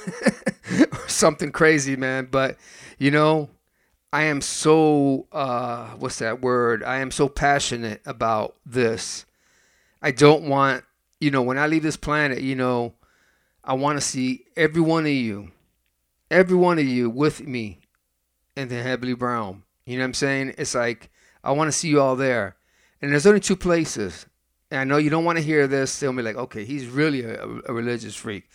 or 0.92 1.08
something 1.08 1.52
crazy, 1.52 1.96
man. 1.96 2.28
But 2.32 2.58
you 2.98 3.12
know, 3.12 3.50
I 4.12 4.24
am 4.24 4.42
so 4.42 5.28
uh, 5.32 5.90
what's 5.92 6.20
that 6.20 6.42
word? 6.42 6.84
I 6.84 7.00
am 7.00 7.12
so 7.12 7.28
passionate 7.28 8.02
about 8.06 8.56
this. 8.66 9.26
I 10.02 10.12
don't 10.12 10.48
want, 10.48 10.84
you 11.20 11.32
know, 11.32 11.42
when 11.42 11.58
I 11.58 11.68
leave 11.68 11.84
this 11.84 11.98
planet, 11.98 12.42
you 12.42 12.56
know, 12.56 12.94
I 13.64 13.74
want 13.74 13.98
to 13.98 14.06
see 14.06 14.46
every 14.56 14.82
one 14.82 15.06
of 15.06 15.12
you, 15.12 15.52
every 16.32 16.56
one 16.56 16.80
of 16.80 16.86
you 16.86 17.10
with 17.10 17.46
me 17.46 17.80
in 18.56 18.70
the 18.70 18.82
heavenly 18.82 19.14
realm. 19.14 19.64
You 19.86 19.98
know 19.98 20.04
what 20.04 20.08
I'm 20.08 20.14
saying? 20.14 20.56
It's 20.58 20.76
like 20.76 21.10
I 21.44 21.52
want 21.52 21.68
to 21.68 21.78
see 21.78 21.90
you 21.90 22.02
all 22.02 22.16
there. 22.16 22.56
And 23.02 23.12
there's 23.12 23.28
only 23.28 23.40
two 23.40 23.56
places. 23.56 24.26
And 24.72 24.80
I 24.80 24.84
know 24.84 24.98
you 24.98 25.10
don't 25.10 25.26
want 25.26 25.38
to 25.38 25.44
hear 25.44 25.68
this. 25.68 26.00
They'll 26.00 26.14
be 26.14 26.22
like, 26.22 26.36
okay, 26.36 26.66
he's 26.66 26.88
really 26.88 27.24
a, 27.24 27.44
a 27.44 27.74
religious 27.74 28.16
freak. 28.16 28.50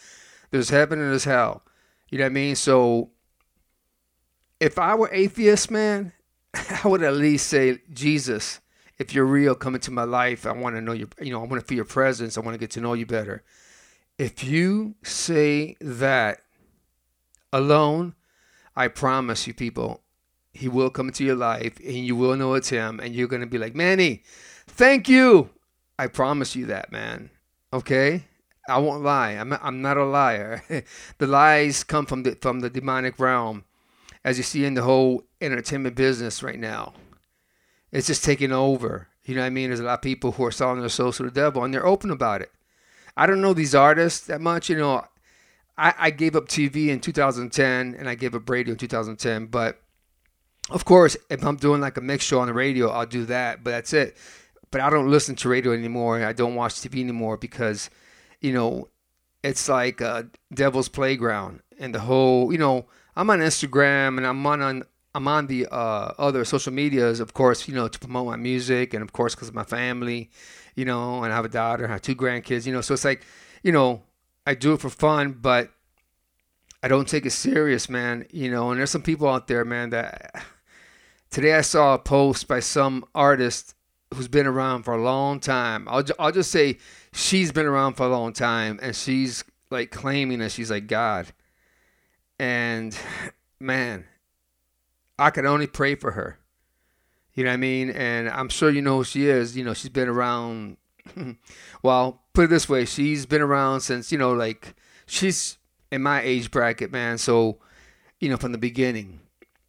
There's 0.51 0.71
heaven 0.71 1.01
and 1.01 1.11
there's 1.11 1.25
hell. 1.25 1.63
You 2.11 2.19
know 2.19 2.25
what 2.25 2.31
I 2.31 2.35
mean? 2.35 2.57
So 2.57 3.11
if 4.63 4.79
I 4.79 4.95
were 4.95 5.11
atheist, 5.13 5.73
man, 5.73 6.13
I 6.55 6.87
would 6.87 7.03
at 7.03 7.15
least 7.15 7.49
say, 7.49 7.81
Jesus, 7.93 8.61
if 8.97 9.13
you're 9.13 9.25
real, 9.25 9.57
come 9.57 9.75
into 9.75 9.91
my 9.91 10.05
life. 10.05 10.47
I 10.47 10.53
want 10.53 10.77
to 10.77 10.81
know 10.81 10.93
you. 10.93 11.09
You 11.21 11.33
know, 11.33 11.43
I 11.43 11.47
want 11.47 11.61
to 11.61 11.67
feel 11.67 11.77
your 11.77 11.85
presence. 11.85 12.39
I 12.39 12.43
want 12.43 12.55
to 12.55 12.61
get 12.61 12.71
to 12.73 12.81
know 12.81 12.93
you 12.95 13.05
better. 13.05 13.43
If 14.19 14.45
you 14.45 14.95
say 15.03 15.77
that 15.81 16.43
alone, 17.53 18.15
I 18.77 18.87
promise 18.87 19.49
you, 19.49 19.53
people, 19.53 20.01
he 20.53 20.69
will 20.69 20.91
come 20.91 21.09
into 21.09 21.25
your 21.25 21.35
life 21.35 21.79
and 21.79 21.97
you 21.97 22.15
will 22.15 22.37
know 22.37 22.55
it's 22.55 22.69
him. 22.69 23.01
And 23.01 23.17
you're 23.17 23.27
going 23.27 23.41
to 23.41 23.49
be 23.49 23.59
like, 23.59 23.75
Manny, 23.75 24.23
thank 24.69 25.09
you. 25.09 25.51
I 25.99 26.07
promise 26.07 26.55
you 26.55 26.67
that, 26.67 26.93
man. 26.93 27.31
Okay? 27.73 28.27
I 28.69 28.79
won't 28.79 29.03
lie. 29.03 29.33
I'm, 29.33 29.53
I'm 29.55 29.83
not 29.83 29.97
a 29.97 30.05
liar. 30.05 30.63
the 31.19 31.27
lies 31.27 31.83
come 31.83 32.07
from 32.07 32.23
the, 32.23 32.37
from 32.41 32.61
the 32.61 32.71
demonic 32.71 33.19
realm 33.19 33.65
as 34.25 34.37
you 34.37 34.45
see 34.45 34.65
in 34.65 34.75
the 34.75 34.83
whole 34.83 35.25
entertainment 35.41 35.97
business 35.97 36.43
right 36.43 36.59
now. 36.59 36.93
It's 37.91 38.07
just 38.07 38.25
taking 38.25 38.53
over. 38.53 39.09
You 39.25 39.35
know 39.35 39.43
what 39.43 39.49
I 39.49 39.51
mean? 39.51 39.69
There's 39.69 39.81
a 39.81 39.85
lot 39.85 39.95
of 39.95 40.03
people 40.03 40.33
who 40.33 40.45
are 40.45 40.51
selling 40.51 40.81
their 40.81 40.89
souls 40.89 41.19
to 41.19 41.25
the 41.25 41.31
devil, 41.31 41.63
and 41.63 41.73
they're 41.73 41.87
open 41.87 42.11
about 42.11 42.43
it. 42.43 42.51
I 43.17 43.27
don't 43.27 43.43
know 43.43 43.53
these 43.53 43.75
artists 43.75 44.27
that 44.27 44.41
much. 44.41 44.71
You 44.71 44.79
know, 44.79 45.05
I, 45.77 45.95
I 45.99 46.11
gave 46.11 46.35
up 46.35 46.49
TV 46.49 46.89
in 46.89 47.01
2010, 47.01 47.97
and 47.99 48.09
I 48.09 48.15
gave 48.15 48.35
up 48.35 48.49
radio 48.49 48.73
in 48.73 48.79
2010. 48.79 49.47
But 49.47 49.81
of 50.71 50.85
course, 50.85 51.17
if 51.31 51.45
I'm 51.45 51.57
doing 51.57 51.81
like 51.81 51.97
a 51.97 52.01
mix 52.01 52.25
show 52.25 52.41
on 52.41 52.49
the 52.49 52.55
radio, 52.55 52.89
I'll 52.89 53.07
do 53.07 53.25
that. 53.27 53.63
But 53.63 53.73
that's 53.73 53.93
it. 53.93 54.17
But 54.71 54.81
I 54.81 54.89
don't 54.89 55.11
listen 55.11 55.37
to 55.37 55.49
radio 55.49 55.73
anymore. 55.73 56.25
I 56.25 56.33
don't 56.33 56.55
watch 56.55 56.75
TV 56.75 57.01
anymore 57.01 57.37
because, 57.37 57.91
you 58.41 58.53
know, 58.53 58.89
it's 59.45 59.69
like 59.69 60.01
a 60.01 60.29
devil's 60.55 60.89
playground, 60.89 61.61
and 61.79 61.95
the 61.95 62.01
whole, 62.01 62.51
you 62.53 62.59
know 62.59 62.87
I'm 63.17 63.29
on 63.31 63.41
Instagram 63.41 64.17
and 64.17 64.27
I'm 64.27 64.45
on, 64.47 64.63
on 64.63 64.83
I'm 65.15 65.29
on 65.29 65.47
the 65.47 65.67
uh, 65.71 66.13
other 66.19 66.45
social 66.45 66.73
medias, 66.73 67.21
of 67.21 67.35
course, 67.35 67.69
you 67.69 67.75
know, 67.75 67.87
to 67.87 67.99
promote 67.99 68.27
my 68.27 68.37
music 68.37 68.95
and 68.95 69.03
of 69.03 69.13
course 69.13 69.35
because 69.35 69.49
of 69.49 69.55
my 69.55 69.65
family, 69.65 70.31
you 70.75 70.85
know, 70.85 71.23
and 71.23 71.33
I 71.33 71.37
have 71.37 71.45
a 71.45 71.51
daughter, 71.51 71.87
I 71.87 71.93
have 71.93 72.03
two 72.03 72.15
grandkids, 72.15 72.67
you 72.67 72.73
know, 72.73 72.81
so 72.81 72.95
it's 72.95 73.05
like, 73.05 73.23
you 73.63 73.73
know, 73.73 74.03
I 74.47 74.55
do 74.55 74.73
it 74.73 74.81
for 74.81 74.89
fun, 74.89 75.37
but 75.41 75.71
I 76.83 76.89
don't 76.89 77.07
take 77.07 77.27
it 77.27 77.31
serious, 77.31 77.89
man, 77.91 78.27
you 78.31 78.51
know, 78.51 78.71
and 78.71 78.81
there's 78.81 78.91
some 78.91 79.03
people 79.03 79.29
out 79.29 79.47
there, 79.47 79.65
man, 79.65 79.91
that 79.91 80.45
today 81.31 81.55
I 81.55 81.61
saw 81.61 81.95
a 81.95 81.99
post 81.99 82.49
by 82.49 82.61
some 82.61 83.05
artist 83.15 83.75
who's 84.15 84.29
been 84.29 84.47
around 84.47 84.85
for 84.85 84.95
a 84.95 85.03
long 85.03 85.41
time. 85.41 85.87
I'll, 85.89 86.05
I'll 86.19 86.33
just 86.33 86.51
say 86.51 86.79
she's 87.13 87.53
been 87.53 87.67
around 87.67 87.95
for 87.95 88.07
a 88.07 88.09
long 88.09 88.33
time 88.33 88.79
and 88.83 88.97
she's 88.97 89.45
like 89.71 89.91
claiming 89.91 90.39
that 90.39 90.53
she's 90.53 90.71
like 90.71 90.87
God 90.87 91.33
and 92.43 92.99
man, 93.61 94.05
I 95.17 95.31
could 95.31 95.47
only 95.47 95.69
pray 95.69 95.95
for 95.95 96.11
her. 96.11 96.41
You 97.35 97.45
know 97.45 97.51
what 97.51 97.55
I 97.55 97.59
mean? 97.59 97.91
And 97.91 98.29
I'm 98.29 98.49
sure 98.49 98.69
you 98.69 98.83
know 98.83 98.99
who 98.99 99.05
she 99.05 99.29
is. 99.29 99.57
You 99.57 99.63
know, 99.63 99.75
she's 99.75 99.91
been 99.91 100.09
around. 100.09 100.77
well, 101.85 102.23
put 102.33 102.47
it 102.47 102.51
this 102.51 102.69
way: 102.69 102.85
she's 102.85 103.27
been 103.27 103.43
around 103.43 103.83
since 103.83 104.11
you 104.11 104.19
know, 104.19 104.33
like 104.33 104.75
she's 105.07 105.57
in 105.93 106.03
my 106.03 106.21
age 106.21 106.51
bracket, 106.51 106.91
man. 106.91 107.17
So, 107.17 107.59
you 108.19 108.29
know, 108.29 108.37
from 108.37 108.51
the 108.51 108.59
beginning. 108.59 109.21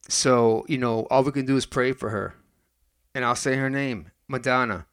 So, 0.09 0.65
you 0.67 0.79
know, 0.79 1.05
all 1.11 1.23
we 1.23 1.31
can 1.31 1.45
do 1.45 1.55
is 1.55 1.67
pray 1.67 1.91
for 1.91 2.09
her, 2.09 2.33
and 3.13 3.23
I'll 3.23 3.35
say 3.35 3.55
her 3.55 3.69
name, 3.69 4.09
Madonna. 4.27 4.87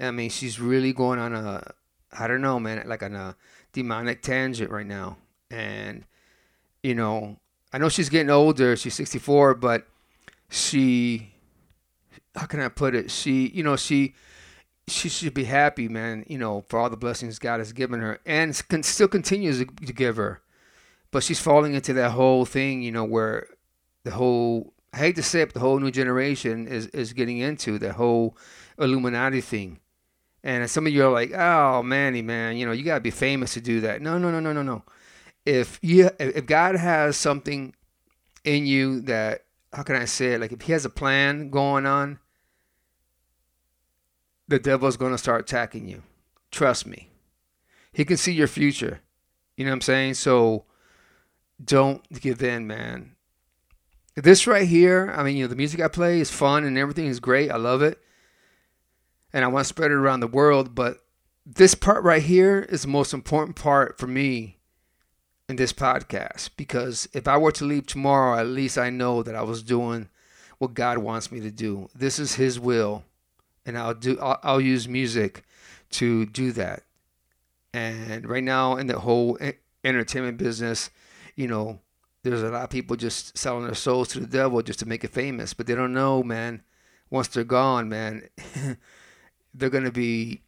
I 0.00 0.12
mean, 0.12 0.30
she's 0.30 0.60
really 0.60 0.92
going 0.92 1.18
on 1.18 1.34
a, 1.34 1.72
I 2.16 2.28
don't 2.28 2.40
know, 2.40 2.60
man, 2.60 2.88
like 2.88 3.02
on 3.02 3.16
a 3.16 3.36
demonic 3.72 4.22
tangent 4.22 4.70
right 4.70 4.86
now, 4.86 5.18
and 5.50 6.04
you 6.82 6.94
know, 6.94 7.36
I 7.72 7.78
know 7.78 7.88
she's 7.88 8.08
getting 8.08 8.30
older. 8.30 8.76
She's 8.76 8.94
64, 8.94 9.54
but 9.54 9.86
she, 10.48 11.32
how 12.34 12.46
can 12.46 12.60
I 12.60 12.68
put 12.68 12.94
it? 12.94 13.10
She, 13.10 13.48
you 13.48 13.62
know, 13.62 13.76
she, 13.76 14.14
she 14.88 15.08
should 15.08 15.34
be 15.34 15.44
happy, 15.44 15.88
man. 15.88 16.24
You 16.26 16.38
know, 16.38 16.64
for 16.68 16.78
all 16.78 16.90
the 16.90 16.96
blessings 16.96 17.38
God 17.38 17.60
has 17.60 17.72
given 17.72 18.00
her, 18.00 18.18
and 18.26 18.60
can, 18.68 18.82
still 18.82 19.08
continues 19.08 19.58
to, 19.58 19.64
give 19.64 20.16
her. 20.16 20.40
But 21.12 21.22
she's 21.22 21.40
falling 21.40 21.74
into 21.74 21.92
that 21.94 22.12
whole 22.12 22.44
thing, 22.44 22.82
you 22.82 22.92
know, 22.92 23.04
where 23.04 23.46
the 24.04 24.12
whole 24.12 24.72
I 24.92 24.98
hate 24.98 25.16
to 25.16 25.22
say 25.22 25.42
it, 25.42 25.46
but 25.46 25.54
the 25.54 25.60
whole 25.60 25.78
new 25.78 25.90
generation 25.90 26.66
is 26.66 26.86
is 26.88 27.12
getting 27.12 27.38
into 27.38 27.78
the 27.78 27.92
whole 27.92 28.36
Illuminati 28.78 29.40
thing. 29.40 29.78
And 30.42 30.68
some 30.70 30.86
of 30.86 30.92
you 30.92 31.04
are 31.04 31.12
like, 31.12 31.32
"Oh, 31.32 31.82
Manny, 31.82 32.22
man, 32.22 32.56
you 32.56 32.64
know, 32.64 32.72
you 32.72 32.84
gotta 32.84 33.00
be 33.00 33.10
famous 33.10 33.54
to 33.54 33.60
do 33.60 33.80
that." 33.82 34.02
No, 34.02 34.18
no, 34.18 34.30
no, 34.30 34.40
no, 34.40 34.52
no, 34.52 34.62
no 34.62 34.82
if 35.50 35.80
you 35.82 36.10
if 36.20 36.46
God 36.46 36.76
has 36.76 37.16
something 37.16 37.74
in 38.44 38.66
you 38.66 39.00
that 39.02 39.44
how 39.72 39.82
can 39.82 39.96
I 39.96 40.04
say 40.04 40.34
it? 40.34 40.40
Like 40.40 40.52
if 40.52 40.62
he 40.62 40.72
has 40.72 40.84
a 40.84 40.90
plan 40.90 41.50
going 41.50 41.86
on, 41.86 42.20
the 44.46 44.60
devil's 44.60 44.96
going 44.96 45.12
to 45.12 45.18
start 45.18 45.42
attacking 45.42 45.88
you. 45.88 46.02
Trust 46.52 46.86
me. 46.86 47.10
He 47.92 48.04
can 48.04 48.16
see 48.16 48.32
your 48.32 48.46
future. 48.46 49.00
You 49.56 49.64
know 49.64 49.72
what 49.72 49.76
I'm 49.76 49.80
saying? 49.80 50.14
So 50.14 50.66
don't 51.62 52.08
give 52.20 52.42
in, 52.42 52.66
man. 52.66 53.16
This 54.14 54.46
right 54.46 54.68
here, 54.68 55.12
I 55.16 55.22
mean, 55.22 55.36
you 55.36 55.44
know, 55.44 55.48
the 55.48 55.56
music 55.56 55.80
I 55.80 55.88
play 55.88 56.20
is 56.20 56.30
fun 56.30 56.64
and 56.64 56.78
everything 56.78 57.06
is 57.06 57.20
great. 57.20 57.50
I 57.50 57.56
love 57.56 57.82
it. 57.82 57.98
And 59.32 59.44
I 59.44 59.48
want 59.48 59.64
to 59.64 59.68
spread 59.68 59.90
it 59.90 59.94
around 59.94 60.20
the 60.20 60.26
world. 60.26 60.74
But 60.74 60.98
this 61.44 61.74
part 61.74 62.04
right 62.04 62.22
here 62.22 62.60
is 62.60 62.82
the 62.82 62.88
most 62.88 63.12
important 63.12 63.56
part 63.56 63.98
for 63.98 64.06
me 64.06 64.59
in 65.50 65.56
this 65.56 65.72
podcast 65.72 66.50
because 66.56 67.08
if 67.12 67.26
I 67.26 67.36
were 67.36 67.50
to 67.52 67.64
leave 67.64 67.84
tomorrow, 67.84 68.38
at 68.38 68.46
least 68.46 68.78
I 68.78 68.88
know 68.88 69.22
that 69.24 69.34
I 69.34 69.42
was 69.42 69.64
doing 69.64 70.08
what 70.58 70.74
God 70.74 70.98
wants 70.98 71.32
me 71.32 71.40
to 71.40 71.50
do. 71.50 71.90
This 71.94 72.20
is 72.20 72.36
His 72.36 72.60
will, 72.60 73.02
and 73.66 73.76
I'll 73.76 73.94
do. 73.94 74.16
I'll, 74.20 74.38
I'll 74.44 74.60
use 74.60 74.88
music 74.88 75.44
to 75.90 76.24
do 76.24 76.52
that. 76.52 76.84
And 77.74 78.28
right 78.28 78.44
now, 78.44 78.76
in 78.76 78.86
the 78.86 79.00
whole 79.00 79.38
entertainment 79.82 80.38
business, 80.38 80.88
you 81.34 81.48
know, 81.48 81.80
there's 82.22 82.42
a 82.42 82.50
lot 82.50 82.64
of 82.64 82.70
people 82.70 82.94
just 82.94 83.36
selling 83.36 83.64
their 83.64 83.74
souls 83.74 84.08
to 84.08 84.20
the 84.20 84.26
devil 84.26 84.62
just 84.62 84.78
to 84.78 84.86
make 84.86 85.02
it 85.02 85.10
famous, 85.10 85.52
but 85.52 85.66
they 85.66 85.74
don't 85.74 85.92
know, 85.92 86.22
man. 86.22 86.62
Once 87.10 87.26
they're 87.26 87.42
gone, 87.42 87.88
man, 87.88 88.28
they're 89.54 89.68
gonna 89.68 89.90
be 89.90 90.42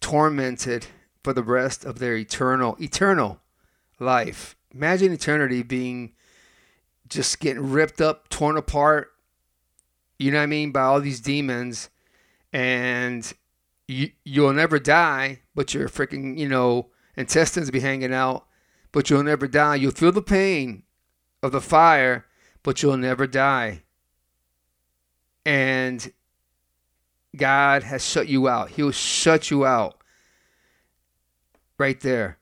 tormented 0.00 0.86
for 1.22 1.34
the 1.34 1.42
rest 1.42 1.84
of 1.84 1.98
their 1.98 2.16
eternal, 2.16 2.74
eternal 2.80 3.38
life. 4.00 4.56
Imagine 4.74 5.12
eternity 5.12 5.62
being 5.62 6.12
just 7.08 7.40
getting 7.40 7.70
ripped 7.70 8.00
up, 8.00 8.28
torn 8.28 8.56
apart, 8.56 9.12
you 10.18 10.30
know 10.30 10.38
what 10.38 10.44
I 10.44 10.46
mean, 10.46 10.70
by 10.70 10.82
all 10.82 11.00
these 11.00 11.20
demons, 11.20 11.90
and 12.52 13.32
you, 13.88 14.10
you'll 14.24 14.52
never 14.52 14.78
die, 14.78 15.40
but 15.54 15.74
your 15.74 15.88
freaking, 15.88 16.38
you 16.38 16.48
know, 16.48 16.90
intestines 17.16 17.70
be 17.70 17.80
hanging 17.80 18.14
out, 18.14 18.46
but 18.92 19.10
you'll 19.10 19.22
never 19.22 19.48
die. 19.48 19.76
You'll 19.76 19.92
feel 19.92 20.12
the 20.12 20.22
pain 20.22 20.82
of 21.42 21.52
the 21.52 21.60
fire, 21.60 22.26
but 22.62 22.82
you'll 22.82 22.96
never 22.96 23.26
die. 23.26 23.82
And 25.44 26.12
God 27.36 27.82
has 27.82 28.04
shut 28.04 28.28
you 28.28 28.46
out. 28.46 28.70
He'll 28.70 28.90
shut 28.90 29.50
you 29.50 29.64
out 29.64 30.02
right 31.78 31.98
there 32.00 32.39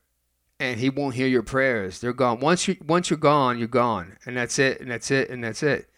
and 0.61 0.81
he 0.81 0.91
won't 0.91 1.15
hear 1.15 1.27
your 1.27 1.43
prayers. 1.43 2.01
They're 2.01 2.12
gone. 2.12 2.41
Once 2.41 2.67
you 2.69 2.77
once 2.87 3.11
you're 3.11 3.19
gone, 3.19 3.59
you're 3.59 3.69
gone, 3.69 4.17
and 4.27 4.37
that's 4.37 4.59
it, 4.59 4.81
and 4.81 4.91
that's 4.91 5.11
it, 5.11 5.31
and 5.31 5.43
that's 5.43 5.62
it. 5.62 5.89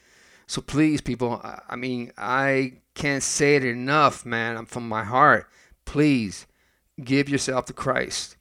So 0.47 0.61
please, 0.61 1.01
people, 1.01 1.41
I 1.69 1.77
mean, 1.77 2.13
I 2.19 2.81
can't 2.95 3.23
say 3.23 3.55
it 3.55 3.65
enough, 3.65 4.27
man. 4.27 4.57
I'm 4.57 4.67
from 4.67 4.89
my 4.89 5.05
heart. 5.05 5.49
Please 5.85 6.47
give 7.03 7.29
yourself 7.29 7.67
to 7.67 7.73
Christ. 7.73 8.37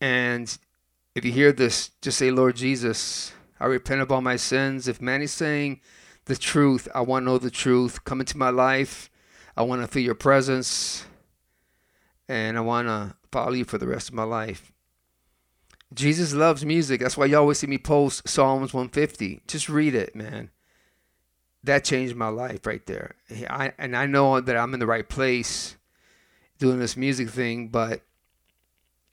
And 0.00 0.58
if 1.14 1.24
you 1.24 1.30
hear 1.30 1.52
this, 1.52 1.90
just 2.00 2.18
say, 2.18 2.32
Lord 2.32 2.56
Jesus, 2.56 3.32
I 3.60 3.66
repent 3.66 4.00
of 4.00 4.10
all 4.10 4.20
my 4.20 4.34
sins. 4.34 4.88
If 4.88 5.00
man 5.00 5.22
is 5.22 5.30
saying 5.30 5.80
the 6.24 6.34
truth, 6.34 6.88
I 6.92 7.02
want 7.02 7.22
to 7.22 7.26
know 7.26 7.38
the 7.38 7.50
truth. 7.50 8.02
Come 8.02 8.18
into 8.18 8.36
my 8.36 8.50
life. 8.50 9.10
I 9.56 9.62
want 9.62 9.82
to 9.82 9.86
feel 9.86 10.02
your 10.02 10.16
presence. 10.16 11.06
And 12.28 12.58
I 12.58 12.62
want 12.62 12.88
to 12.88 13.14
follow 13.32 13.52
you 13.52 13.64
for 13.64 13.78
the 13.78 13.88
rest 13.88 14.08
of 14.08 14.14
my 14.14 14.22
life. 14.22 14.70
Jesus 15.94 16.32
loves 16.32 16.64
music. 16.64 17.00
That's 17.00 17.16
why 17.16 17.26
you 17.26 17.36
always 17.36 17.58
see 17.58 17.66
me 17.66 17.78
post 17.78 18.28
Psalms 18.28 18.72
150. 18.72 19.42
Just 19.46 19.68
read 19.68 19.94
it, 19.94 20.14
man. 20.14 20.50
That 21.64 21.84
changed 21.84 22.16
my 22.16 22.28
life 22.28 22.66
right 22.66 22.84
there. 22.86 23.16
I, 23.48 23.72
and 23.78 23.96
I 23.96 24.06
know 24.06 24.40
that 24.40 24.56
I'm 24.56 24.74
in 24.74 24.80
the 24.80 24.86
right 24.86 25.08
place 25.08 25.76
doing 26.58 26.78
this 26.78 26.96
music 26.96 27.28
thing, 27.28 27.68
but 27.68 28.02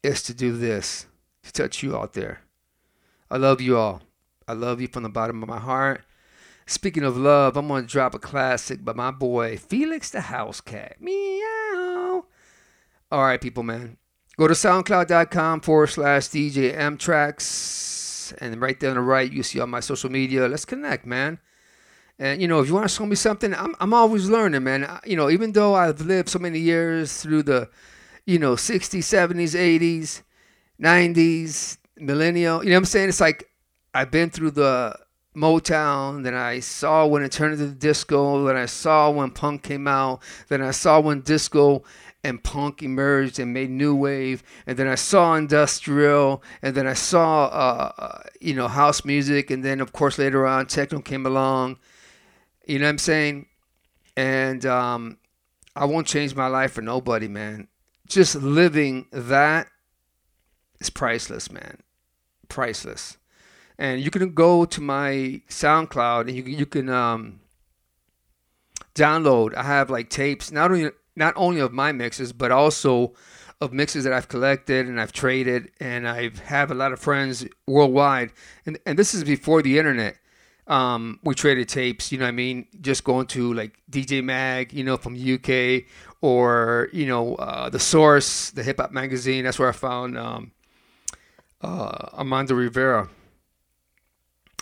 it's 0.04 0.24
to 0.24 0.34
do 0.34 0.56
this, 0.58 1.06
to 1.44 1.52
touch 1.52 1.84
you 1.84 1.96
out 1.98 2.14
there. 2.14 2.42
I 3.30 3.38
love 3.38 3.62
you 3.62 3.78
all. 3.78 4.02
I 4.48 4.54
love 4.54 4.82
you 4.82 4.88
from 4.88 5.04
the 5.04 5.10
bottom 5.10 5.44
of 5.44 5.50
my 5.50 5.60
heart. 5.60 6.04
Speaking 6.66 7.04
of 7.04 7.18
love, 7.18 7.58
I'm 7.58 7.68
going 7.68 7.86
to 7.86 7.92
drop 7.92 8.16
a 8.16 8.20
classic 8.20 8.86
by 8.86 8.94
my 8.94 9.12
boy 9.12 9.58
Felix 9.58 10.12
Da 10.12 10.22
Housecat. 10.22 11.00
Meow. 11.00 12.26
All 13.12 13.24
right, 13.24 13.42
people, 13.42 13.64
man. 13.64 13.98
Go 14.40 14.48
to 14.48 14.54
soundcloud.com 14.54 15.60
forward 15.60 15.88
slash 15.88 16.30
DJ 16.30 16.98
Tracks. 16.98 18.34
And 18.40 18.62
right 18.62 18.80
there 18.80 18.92
on 18.92 18.96
the 18.96 19.02
right, 19.02 19.30
you 19.30 19.44
see 19.44 19.60
all 19.60 19.68
my 19.68 19.82
social 19.82 20.10
media. 20.10 20.48
Let's 20.48 20.64
connect, 20.64 21.06
man. 21.06 21.40
And, 22.18 22.42
you 22.42 22.48
know, 22.48 22.62
if 22.62 22.70
you 22.70 22.74
want 22.74 22.88
to 22.88 22.96
show 22.96 23.06
me 23.06 23.18
something, 23.18 23.54
I'm, 23.54 23.76
I'm 23.82 23.94
always 23.94 24.30
learning, 24.30 24.64
man. 24.64 24.88
You 25.06 25.18
know, 25.18 25.30
even 25.30 25.52
though 25.52 25.76
I've 25.76 26.00
lived 26.00 26.30
so 26.30 26.40
many 26.40 26.58
years 26.58 27.22
through 27.22 27.44
the, 27.44 27.70
you 28.26 28.40
know, 28.40 28.54
60s, 28.54 29.00
70s, 29.00 29.58
80s, 29.58 30.22
90s, 30.82 31.78
millennial, 31.98 32.64
you 32.64 32.70
know 32.70 32.78
what 32.78 32.84
I'm 32.84 32.86
saying? 32.86 33.10
It's 33.10 33.20
like 33.20 33.44
I've 33.94 34.10
been 34.10 34.30
through 34.30 34.52
the 34.52 34.98
Motown, 35.36 36.24
then 36.24 36.34
I 36.34 36.62
saw 36.62 37.06
when 37.06 37.24
it 37.24 37.34
turned 37.34 37.60
into 37.60 37.74
disco, 37.74 38.46
then 38.46 38.56
I 38.56 38.68
saw 38.68 39.12
when 39.12 39.32
punk 39.32 39.64
came 39.64 39.88
out, 39.88 40.22
then 40.48 40.62
I 40.62 40.72
saw 40.72 41.00
when 41.02 41.22
disco 41.22 41.84
and 42.24 42.44
punk 42.44 42.84
emerged 42.84 43.40
and 43.40 43.54
made 43.54 43.70
new 43.70 43.96
wave. 43.96 44.44
And 44.68 44.78
then 44.78 44.88
i 44.88 44.96
saw 44.96 45.36
industrial 45.36 46.44
and 46.62 46.76
then 46.76 46.88
i 46.88 46.94
saw 46.94 47.46
uh, 47.46 47.92
uh, 47.98 48.22
you 48.42 48.54
know 48.54 48.68
house 48.68 49.06
music 49.06 49.50
and 49.52 49.64
then 49.64 49.80
of 49.80 49.94
course 49.94 50.18
later 50.18 50.46
on 50.46 50.66
techno 50.66 51.00
came 51.02 51.26
along. 51.26 51.78
You 52.66 52.80
know 52.80 52.86
what 52.86 52.90
i'm 52.90 52.98
saying? 52.98 53.46
And 54.18 54.66
um, 54.66 55.18
i 55.76 55.86
won't 55.86 56.08
change 56.08 56.36
my 56.36 56.48
life 56.48 56.74
for 56.74 56.82
nobody 56.82 57.28
man. 57.28 57.68
Just 58.08 58.36
living 58.36 59.06
that 59.12 59.68
is 60.80 60.90
priceless 60.90 61.52
man. 61.52 61.78
Priceless. 62.48 63.18
And 63.78 64.02
you 64.02 64.12
can 64.12 64.34
go 64.34 64.66
to 64.66 64.82
my 64.82 65.42
soundcloud 65.48 66.22
and 66.28 66.32
you, 66.32 66.44
you 66.44 66.66
can 66.66 66.90
um, 66.90 67.40
download. 68.94 69.56
I 69.56 69.64
have 69.64 69.90
like 69.90 70.10
tapes. 70.10 70.52
Not 70.52 70.72
only 70.72 70.92
not 71.20 71.34
only 71.36 71.60
of 71.60 71.74
my 71.74 71.92
mixes, 71.92 72.34
but 72.34 72.50
also 72.50 73.14
of 73.62 73.74
mixes 73.74 74.06
that 74.06 74.14
I've 74.14 74.30
collected 74.30 74.88
and 74.88 75.00
I've 75.00 75.12
traded, 75.12 75.70
and 75.80 76.08
I 76.08 76.32
have 76.46 76.72
a 76.72 76.74
lot 76.74 76.94
of 76.94 77.00
friends 77.00 77.46
worldwide. 77.68 78.32
And 78.66 78.80
and 78.86 78.98
this 78.98 79.14
is 79.14 79.24
before 79.24 79.62
the 79.62 79.78
internet. 79.78 80.16
Um, 80.66 81.20
we 81.24 81.34
traded 81.34 81.68
tapes, 81.68 82.12
you 82.12 82.20
know 82.20 82.26
what 82.26 82.30
I 82.30 82.44
mean? 82.46 82.68
Just 82.80 83.04
going 83.04 83.26
to 83.28 83.54
like 83.56 83.82
DJ 83.92 84.24
Mag, 84.24 84.72
you 84.72 84.84
know, 84.84 84.98
from 84.98 85.16
UK, 85.16 85.84
or 86.22 86.90
you 86.94 87.06
know, 87.06 87.36
uh, 87.36 87.70
the 87.70 87.80
Source, 87.80 88.52
the 88.52 88.64
hip 88.64 88.80
hop 88.80 88.92
magazine. 88.92 89.44
That's 89.44 89.60
where 89.60 89.70
I 89.70 89.74
found 89.74 90.18
um, 90.18 90.52
uh, 91.62 92.10
Armando 92.14 92.56
Rivera. 92.56 93.10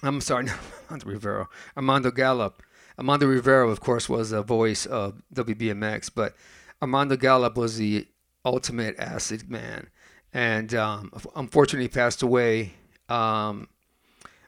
I'm 0.01 0.21
sorry, 0.21 0.43
not 0.45 0.57
Armando 0.89 1.09
Rivera, 1.09 1.47
Armando 1.75 2.09
Gallop. 2.09 2.63
Armando 2.97 3.27
Rivera, 3.27 3.69
of 3.69 3.79
course, 3.79 4.09
was 4.09 4.31
a 4.31 4.41
voice 4.41 4.85
of 4.85 5.21
WBMX, 5.33 6.09
but 6.13 6.35
Armando 6.81 7.15
Gallop 7.15 7.55
was 7.55 7.77
the 7.77 8.07
ultimate 8.43 8.95
acid 8.97 9.49
man. 9.49 9.89
And 10.33 10.73
um, 10.73 11.11
unfortunately, 11.35 11.87
passed 11.89 12.21
away. 12.21 12.73
Um, 13.07 13.67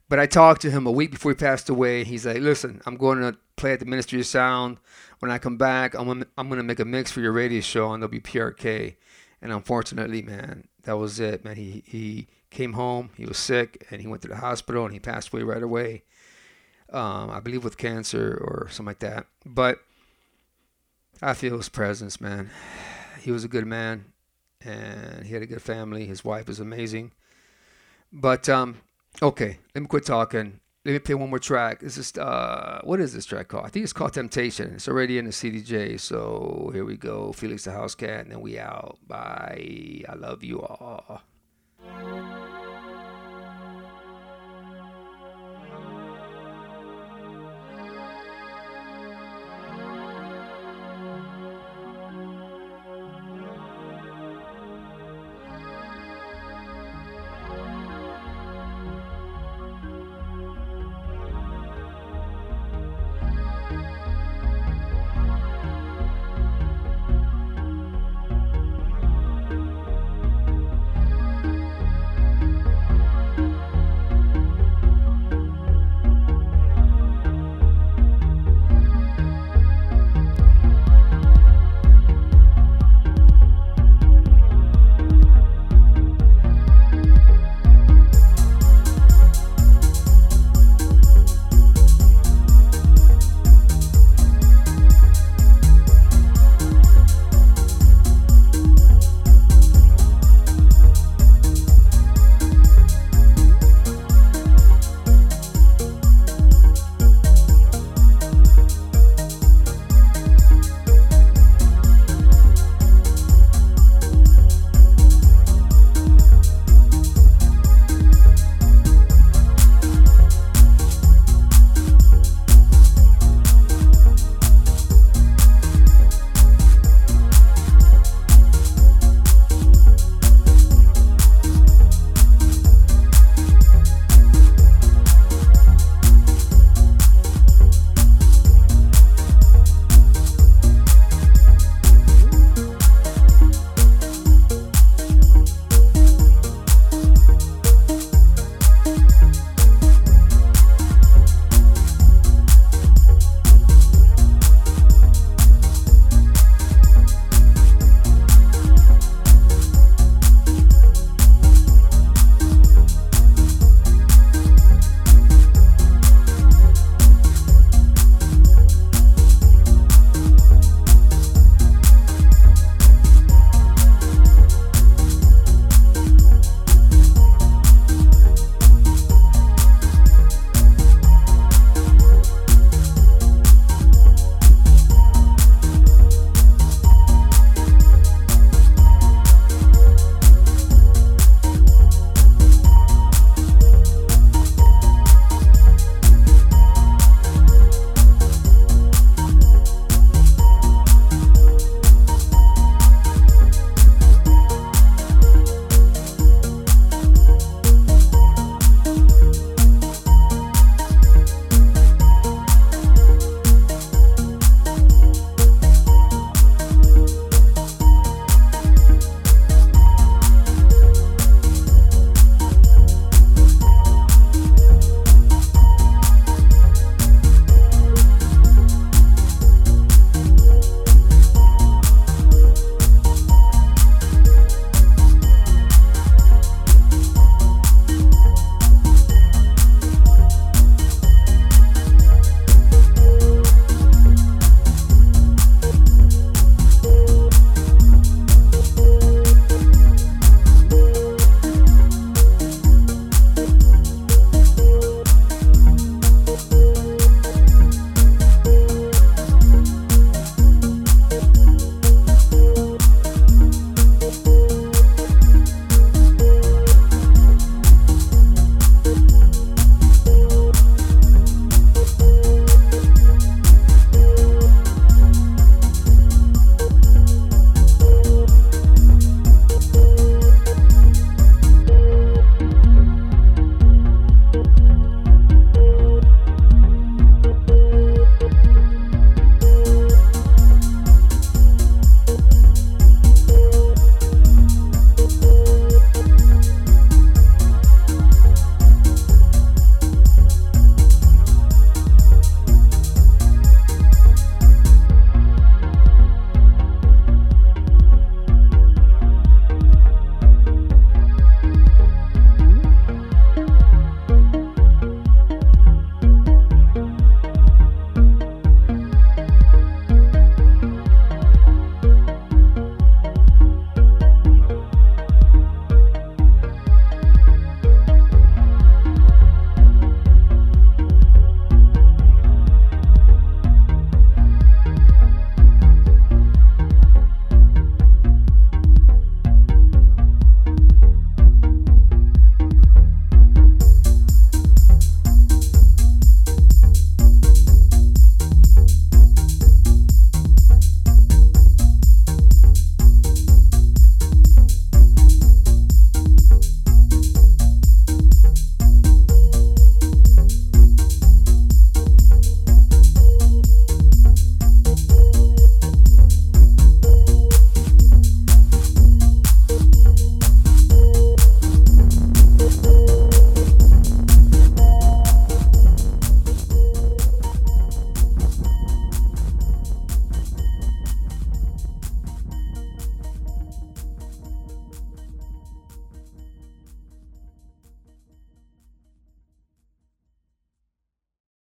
but 0.10 0.20
I 0.20 0.26
talked 0.26 0.62
to 0.64 0.72
him 0.72 0.88
a 0.88 0.92
week 0.92 1.12
before 1.12 1.32
he 1.32 1.36
passed 1.36 1.70
away. 1.70 2.04
He's 2.04 2.26
like, 2.26 2.40
listen, 2.40 2.82
I'm 2.86 2.98
going 2.98 3.20
to 3.20 3.38
play 3.56 3.74
at 3.74 3.80
the 3.80 3.86
Ministry 3.86 4.20
of 4.20 4.26
Sound. 4.26 4.78
When 5.20 5.32
I 5.32 5.38
come 5.38 5.58
back, 5.58 5.94
I'm 5.94 6.08
gonna, 6.08 6.26
I'm 6.38 6.48
going 6.48 6.58
to 6.58 6.64
make 6.64 6.80
a 6.80 6.86
mix 6.86 7.12
for 7.12 7.22
your 7.22 7.32
radio 7.32 7.62
show 7.62 7.88
on 7.88 8.02
WPRK. 8.02 8.96
And 9.42 9.52
unfortunately, 9.52 10.22
man, 10.22 10.68
that 10.84 10.98
was 10.98 11.20
it, 11.20 11.46
man. 11.46 11.56
He, 11.56 11.84
he 11.86 12.28
came 12.50 12.74
home, 12.74 13.12
he 13.16 13.26
was 13.26 13.38
sick, 13.38 13.86
and 13.92 14.02
he 14.02 14.08
went 14.08 14.22
to 14.24 14.28
the 14.28 14.38
hospital, 14.38 14.86
and 14.86 14.94
he 14.94 15.00
passed 15.00 15.32
away 15.32 15.44
right 15.44 15.64
away 15.64 16.04
um, 16.92 17.30
I 17.30 17.40
believe 17.40 17.64
with 17.64 17.78
cancer 17.78 18.38
or 18.42 18.68
something 18.70 18.88
like 18.88 19.00
that. 19.00 19.28
But 19.46 19.80
I 21.22 21.34
feel 21.34 21.58
his 21.58 21.70
presence, 21.70 22.22
man. 22.22 22.50
He 23.22 23.32
was 23.32 23.44
a 23.44 23.50
good 23.50 23.68
man, 23.68 24.06
and 24.62 25.26
he 25.26 25.34
had 25.34 25.44
a 25.44 25.48
good 25.48 25.62
family. 25.62 26.06
His 26.06 26.24
wife 26.24 26.50
is 26.50 26.60
amazing. 26.60 27.12
But 28.12 28.50
um, 28.50 28.78
okay, 29.22 29.60
let 29.76 29.82
me 29.82 29.88
quit 29.88 30.06
talking. 30.06 30.60
Let 30.86 30.94
me 30.94 31.00
play 31.00 31.16
one 31.16 31.30
more 31.30 31.40
track. 31.40 31.82
This 31.82 31.98
is 31.98 32.18
uh, 32.18 32.80
what 32.84 33.02
is 33.02 33.14
this 33.14 33.26
track 33.26 33.50
called? 33.50 33.66
I 33.66 33.70
think 33.70 33.84
it's 33.84 33.94
called 33.94 34.14
Temptation. 34.14 34.74
It's 34.76 34.88
already 34.88 35.18
in 35.18 35.26
the 35.26 35.32
CDJ. 35.32 36.00
So 36.00 36.72
here 36.74 36.86
we 36.86 36.96
go. 36.96 37.34
Felix 37.34 37.66
Da 37.66 37.72
Housecat, 37.74 38.22
and 38.22 38.32
then 38.32 38.42
we 38.42 38.58
out. 38.58 38.98
Bye. 39.08 40.04
I 40.08 40.16
love 40.16 40.44
you 40.44 40.62
all. 40.62 41.22